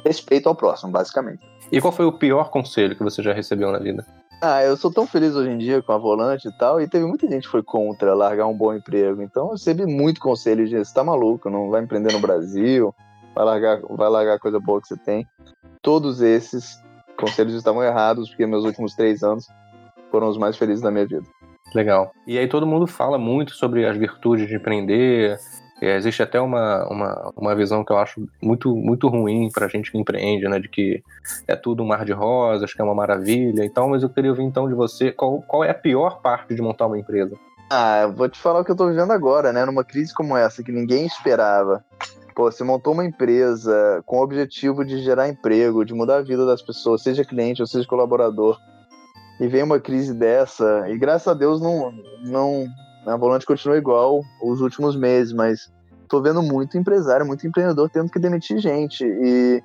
[0.06, 1.42] respeito ao próximo, basicamente.
[1.76, 4.06] E qual foi o pior conselho que você já recebeu na vida?
[4.42, 7.06] Ah, eu sou tão feliz hoje em dia com a volante e tal, e teve
[7.06, 9.22] muita gente que foi contra largar um bom emprego.
[9.22, 12.96] Então eu recebi muito conselho de você tá maluco, não vai empreender no Brasil,
[13.36, 15.28] vai largar, vai largar a coisa boa que você tem.
[15.82, 16.82] Todos esses
[17.20, 19.46] conselhos estavam errados, porque meus últimos três anos
[20.10, 21.26] foram os mais felizes da minha vida.
[21.74, 22.10] Legal.
[22.26, 25.38] E aí todo mundo fala muito sobre as virtudes de empreender.
[25.82, 29.92] É, existe até uma, uma, uma visão que eu acho muito, muito ruim pra gente
[29.92, 30.60] que empreende, né?
[30.60, 31.04] De que
[31.48, 33.64] é tudo um mar de rosas, que é uma maravilha.
[33.64, 36.62] Então, mas eu queria ouvir então de você qual, qual é a pior parte de
[36.62, 37.36] montar uma empresa?
[37.70, 39.66] Ah, eu vou te falar o que eu tô vivendo agora, né?
[39.66, 41.84] Numa crise como essa, que ninguém esperava.
[42.34, 46.46] Pô, você montou uma empresa com o objetivo de gerar emprego, de mudar a vida
[46.46, 48.60] das pessoas, seja cliente ou seja colaborador
[49.40, 51.92] e vem uma crise dessa, e graças a Deus não,
[52.24, 52.68] não
[53.06, 55.72] a Volante continua igual os últimos meses, mas
[56.08, 59.64] tô vendo muito empresário, muito empreendedor tendo que demitir gente, e,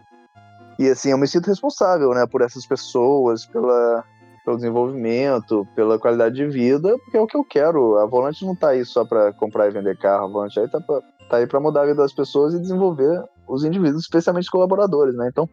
[0.79, 4.05] e assim, eu me sinto responsável, né, por essas pessoas, pela,
[4.45, 8.55] pelo desenvolvimento, pela qualidade de vida, porque é o que eu quero, a Volante não
[8.55, 11.47] tá aí só para comprar e vender carro, a Volante aí tá, pra, tá aí
[11.47, 15.49] para mudar a vida das pessoas e desenvolver os indivíduos, especialmente os colaboradores, né, então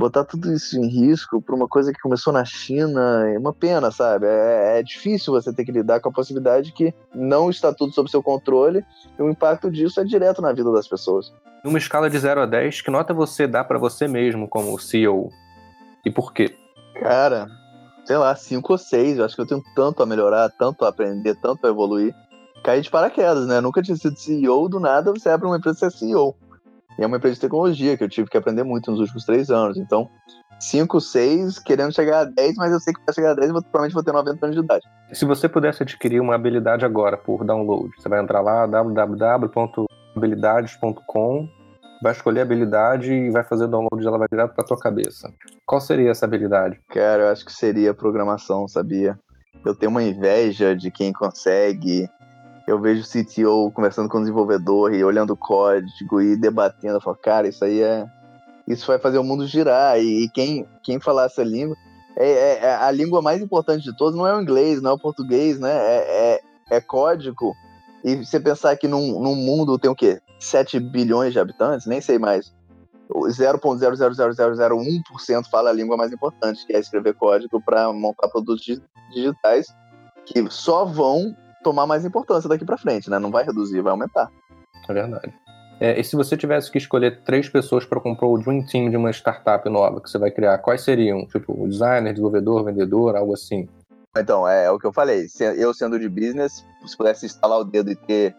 [0.00, 3.90] botar tudo isso em risco por uma coisa que começou na China é uma pena,
[3.90, 4.26] sabe?
[4.26, 8.10] É, é, difícil você ter que lidar com a possibilidade que não está tudo sob
[8.10, 8.82] seu controle
[9.18, 11.30] e o impacto disso é direto na vida das pessoas.
[11.62, 15.28] Numa escala de 0 a 10, que nota você dá para você mesmo como CEO?
[16.04, 16.56] E por quê?
[16.98, 17.46] Cara,
[18.06, 19.18] sei lá, 5 ou 6.
[19.18, 22.14] Eu acho que eu tenho tanto a melhorar, tanto a aprender, tanto a evoluir.
[22.64, 23.58] Cair de paraquedas, né?
[23.58, 26.34] Eu nunca tinha sido CEO, do nada você abre uma empresa e você é CEO.
[27.00, 29.50] E é uma empresa de tecnologia que eu tive que aprender muito nos últimos três
[29.50, 29.78] anos.
[29.78, 30.10] Então,
[30.60, 33.54] 5, 6, querendo chegar a 10, mas eu sei que para chegar a 10 eu
[33.54, 34.86] vou, provavelmente vou ter 90 anos de idade.
[35.10, 41.48] Se você pudesse adquirir uma habilidade agora por download, você vai entrar lá, www.habilidades.com,
[42.02, 45.32] vai escolher a habilidade e vai fazer o download ela vai direto para tua cabeça.
[45.64, 46.78] Qual seria essa habilidade?
[46.90, 49.18] Cara, eu acho que seria programação, sabia?
[49.64, 52.06] Eu tenho uma inveja de quem consegue
[52.70, 56.94] eu vejo o CTO conversando com o desenvolvedor e olhando o código e debatendo.
[56.94, 58.06] Eu falo, cara, isso aí é.
[58.66, 59.98] Isso vai fazer o mundo girar.
[59.98, 61.76] E, quem, quem falar essa língua.
[62.16, 64.94] É, é, é, a língua mais importante de todas não é o inglês, não é
[64.94, 65.72] o português, né?
[65.72, 66.40] É,
[66.70, 67.56] é, é código.
[68.04, 70.20] E você pensar que num, num mundo tem o quê?
[70.38, 71.86] 7 bilhões de habitantes?
[71.86, 72.54] Nem sei mais.
[73.12, 78.64] 0,00001% fala a língua mais importante, que é escrever código para montar produtos
[79.12, 79.66] digitais
[80.24, 83.18] que só vão tomar mais importância daqui para frente, né?
[83.18, 84.30] Não vai reduzir, vai aumentar.
[84.88, 85.32] É verdade.
[85.80, 88.96] É, e se você tivesse que escolher três pessoas para comprar o Dream Team de
[88.98, 91.26] uma startup nova que você vai criar, quais seriam?
[91.26, 93.66] Tipo, o designer, desenvolvedor, vendedor, algo assim?
[94.16, 95.26] Então, é, é o que eu falei.
[95.56, 98.36] Eu sendo de business, se pudesse instalar o dedo e ter,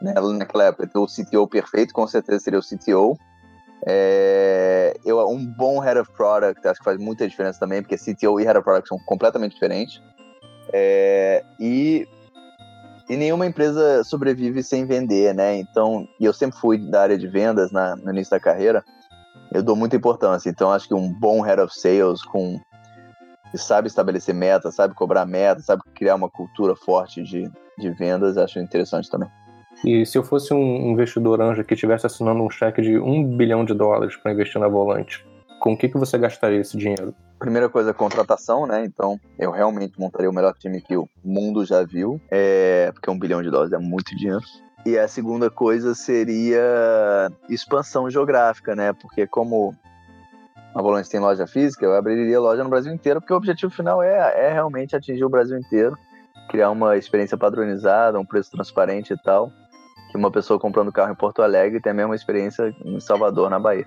[0.00, 3.18] né, naquela época, ter o CTO perfeito, com certeza seria o CTO.
[3.86, 8.40] É, eu, um bom Head of Product, acho que faz muita diferença também, porque CTO
[8.40, 10.00] e Head of Product são completamente diferentes.
[10.72, 12.08] É, e
[13.08, 15.56] e nenhuma empresa sobrevive sem vender, né?
[15.58, 18.84] Então, e eu sempre fui da área de vendas na, no início da carreira,
[19.52, 20.50] eu dou muita importância.
[20.50, 22.60] Então, acho que um bom head of sales com
[23.50, 28.36] que sabe estabelecer metas, sabe cobrar metas, sabe criar uma cultura forte de, de vendas,
[28.36, 29.28] acho interessante também.
[29.84, 33.64] E se eu fosse um investidor anjo que estivesse assinando um cheque de um bilhão
[33.64, 35.24] de dólares para investir na Volante,
[35.60, 37.14] com o que, que você gastaria esse dinheiro?
[37.38, 38.84] Primeira coisa, contratação, né?
[38.84, 42.90] Então, eu realmente montaria o melhor time que o mundo já viu, é...
[42.92, 44.42] porque um bilhão de dólares é muito dinheiro.
[44.86, 48.92] E a segunda coisa seria expansão geográfica, né?
[48.92, 49.74] Porque como
[50.74, 54.02] a Volante tem loja física, eu abriria loja no Brasil inteiro, porque o objetivo final
[54.02, 55.96] é, é realmente atingir o Brasil inteiro,
[56.48, 59.50] criar uma experiência padronizada, um preço transparente e tal,
[60.10, 63.58] que uma pessoa comprando carro em Porto Alegre tem a mesma experiência em Salvador, na
[63.58, 63.86] Bahia.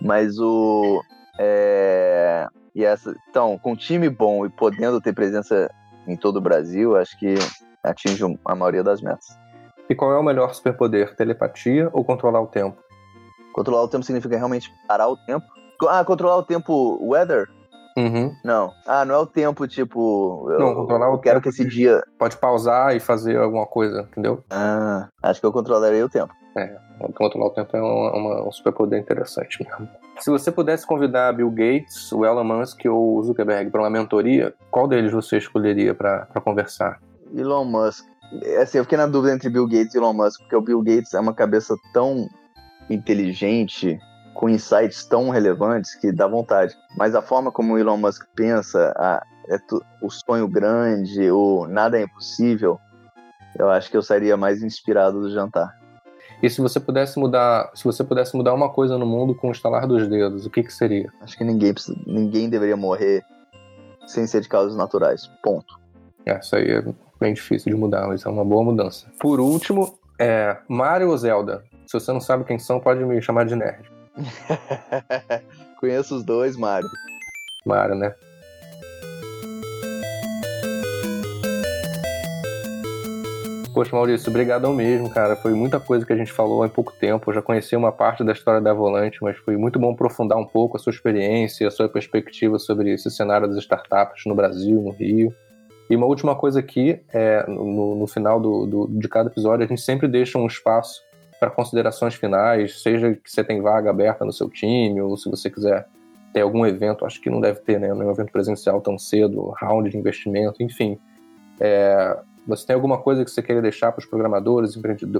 [0.00, 1.02] Mas o...
[1.38, 2.46] É,
[2.76, 5.70] e essa, então, com um time bom e podendo ter presença
[6.06, 7.34] em todo o Brasil, acho que
[7.82, 9.26] atinge a maioria das metas.
[9.88, 11.16] E qual é o melhor superpoder?
[11.16, 12.76] Telepatia ou controlar o tempo?
[13.54, 15.46] Controlar o tempo significa realmente parar o tempo.
[15.88, 17.48] Ah, controlar o tempo weather?
[17.96, 18.34] Uhum.
[18.44, 18.70] Não.
[18.86, 20.46] Ah, não é o tempo, tipo.
[20.50, 22.02] Eu, não, controlar o quero que esse dia.
[22.18, 24.44] Pode pausar e fazer alguma coisa, entendeu?
[24.50, 26.34] Ah, acho que eu controlaria o tempo.
[26.56, 26.74] É,
[27.14, 29.88] controlar o tempo é uma, uma, um superpoder interessante mesmo.
[30.18, 34.54] Se você pudesse convidar Bill Gates, o Elon Musk ou o Zuckerberg para uma mentoria,
[34.70, 36.98] qual deles você escolheria para conversar?
[37.34, 38.06] Elon Musk.
[38.42, 40.82] É assim, eu fiquei na dúvida entre Bill Gates e Elon Musk, porque o Bill
[40.82, 42.26] Gates é uma cabeça tão
[42.88, 43.98] inteligente,
[44.34, 46.74] com insights tão relevantes que dá vontade.
[46.96, 51.66] Mas a forma como o Elon Musk pensa, a, é tu, o sonho grande, o
[51.68, 52.80] nada é impossível,
[53.58, 55.75] eu acho que eu sairia mais inspirado do jantar.
[56.42, 59.52] E se você pudesse mudar, se você pudesse mudar uma coisa no mundo com o
[59.52, 61.10] estalar dos dedos, o que que seria?
[61.20, 61.74] Acho que ninguém
[62.06, 63.24] ninguém deveria morrer
[64.06, 65.26] sem ser de causas naturais.
[65.42, 65.78] Ponto.
[66.24, 66.84] É, isso aí é
[67.18, 69.06] bem difícil de mudar, mas é uma boa mudança.
[69.18, 71.64] Por último, é Mario ou Zelda?
[71.86, 73.90] Se você não sabe quem são, pode me chamar de nerd.
[75.80, 76.88] Conheço os dois, Mario.
[77.64, 78.14] Mario, né?
[83.76, 85.36] Poxa, Maurício, obrigadão mesmo, cara.
[85.36, 87.28] Foi muita coisa que a gente falou em pouco tempo.
[87.28, 90.46] Eu já conheci uma parte da história da Volante, mas foi muito bom aprofundar um
[90.46, 94.92] pouco a sua experiência, a sua perspectiva sobre esse cenário das startups no Brasil, no
[94.92, 95.30] Rio.
[95.90, 99.68] E uma última coisa aqui, é, no, no final do, do, de cada episódio, a
[99.68, 101.02] gente sempre deixa um espaço
[101.38, 105.50] para considerações finais, seja que você tem vaga aberta no seu time, ou se você
[105.50, 105.86] quiser
[106.32, 107.92] ter algum evento, acho que não deve ter, né?
[107.92, 110.98] Nenhum evento presencial tão cedo, round de investimento, enfim.
[111.60, 112.16] É,
[112.46, 114.76] você tem alguma coisa que você queira deixar para os programadores,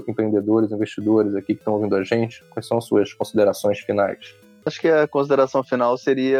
[0.07, 2.43] empreendedores, investidores aqui que estão ouvindo a gente?
[2.51, 4.35] Quais são as suas considerações finais?
[4.65, 6.39] Acho que a consideração final seria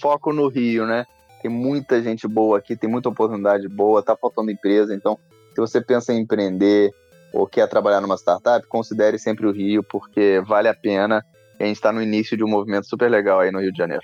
[0.00, 1.06] foco no Rio, né?
[1.40, 5.18] Tem muita gente boa aqui, tem muita oportunidade boa, tá faltando empresa, então
[5.54, 6.90] se você pensa em empreender
[7.32, 11.24] ou quer trabalhar numa startup, considere sempre o Rio, porque vale a pena.
[11.58, 13.78] E a gente está no início de um movimento super legal aí no Rio de
[13.78, 14.02] Janeiro.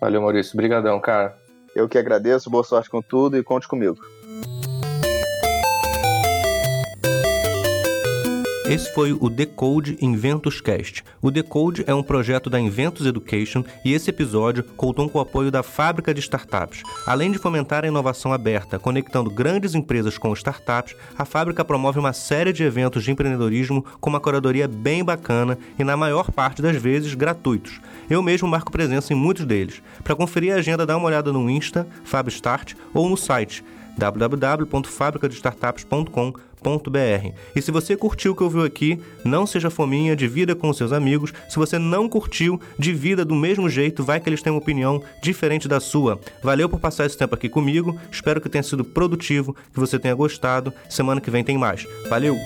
[0.00, 0.54] Valeu, Maurício.
[0.54, 1.36] Obrigadão, cara.
[1.74, 3.96] Eu que agradeço, boa sorte com tudo e conte comigo.
[8.74, 11.04] Esse foi o Decode Inventus Cast.
[11.22, 15.48] O Decode é um projeto da Inventus Education e esse episódio contou com o apoio
[15.48, 16.82] da Fábrica de Startups.
[17.06, 22.12] Além de fomentar a inovação aberta, conectando grandes empresas com startups, a fábrica promove uma
[22.12, 26.74] série de eventos de empreendedorismo com uma curadoria bem bacana e, na maior parte das
[26.74, 27.80] vezes, gratuitos.
[28.10, 29.80] Eu mesmo marco presença em muitos deles.
[30.02, 33.62] Para conferir a agenda, dá uma olhada no Insta, FabStart ou no site
[33.96, 36.53] www.fabricadestartups.com.br.
[37.54, 41.32] E se você curtiu o que ouviu aqui, não seja fominha, divida com seus amigos.
[41.48, 45.68] Se você não curtiu, divida do mesmo jeito, vai que eles têm uma opinião diferente
[45.68, 46.20] da sua.
[46.42, 50.14] Valeu por passar esse tempo aqui comigo, espero que tenha sido produtivo, que você tenha
[50.14, 50.72] gostado.
[50.88, 51.86] Semana que vem tem mais.
[52.08, 52.36] Valeu!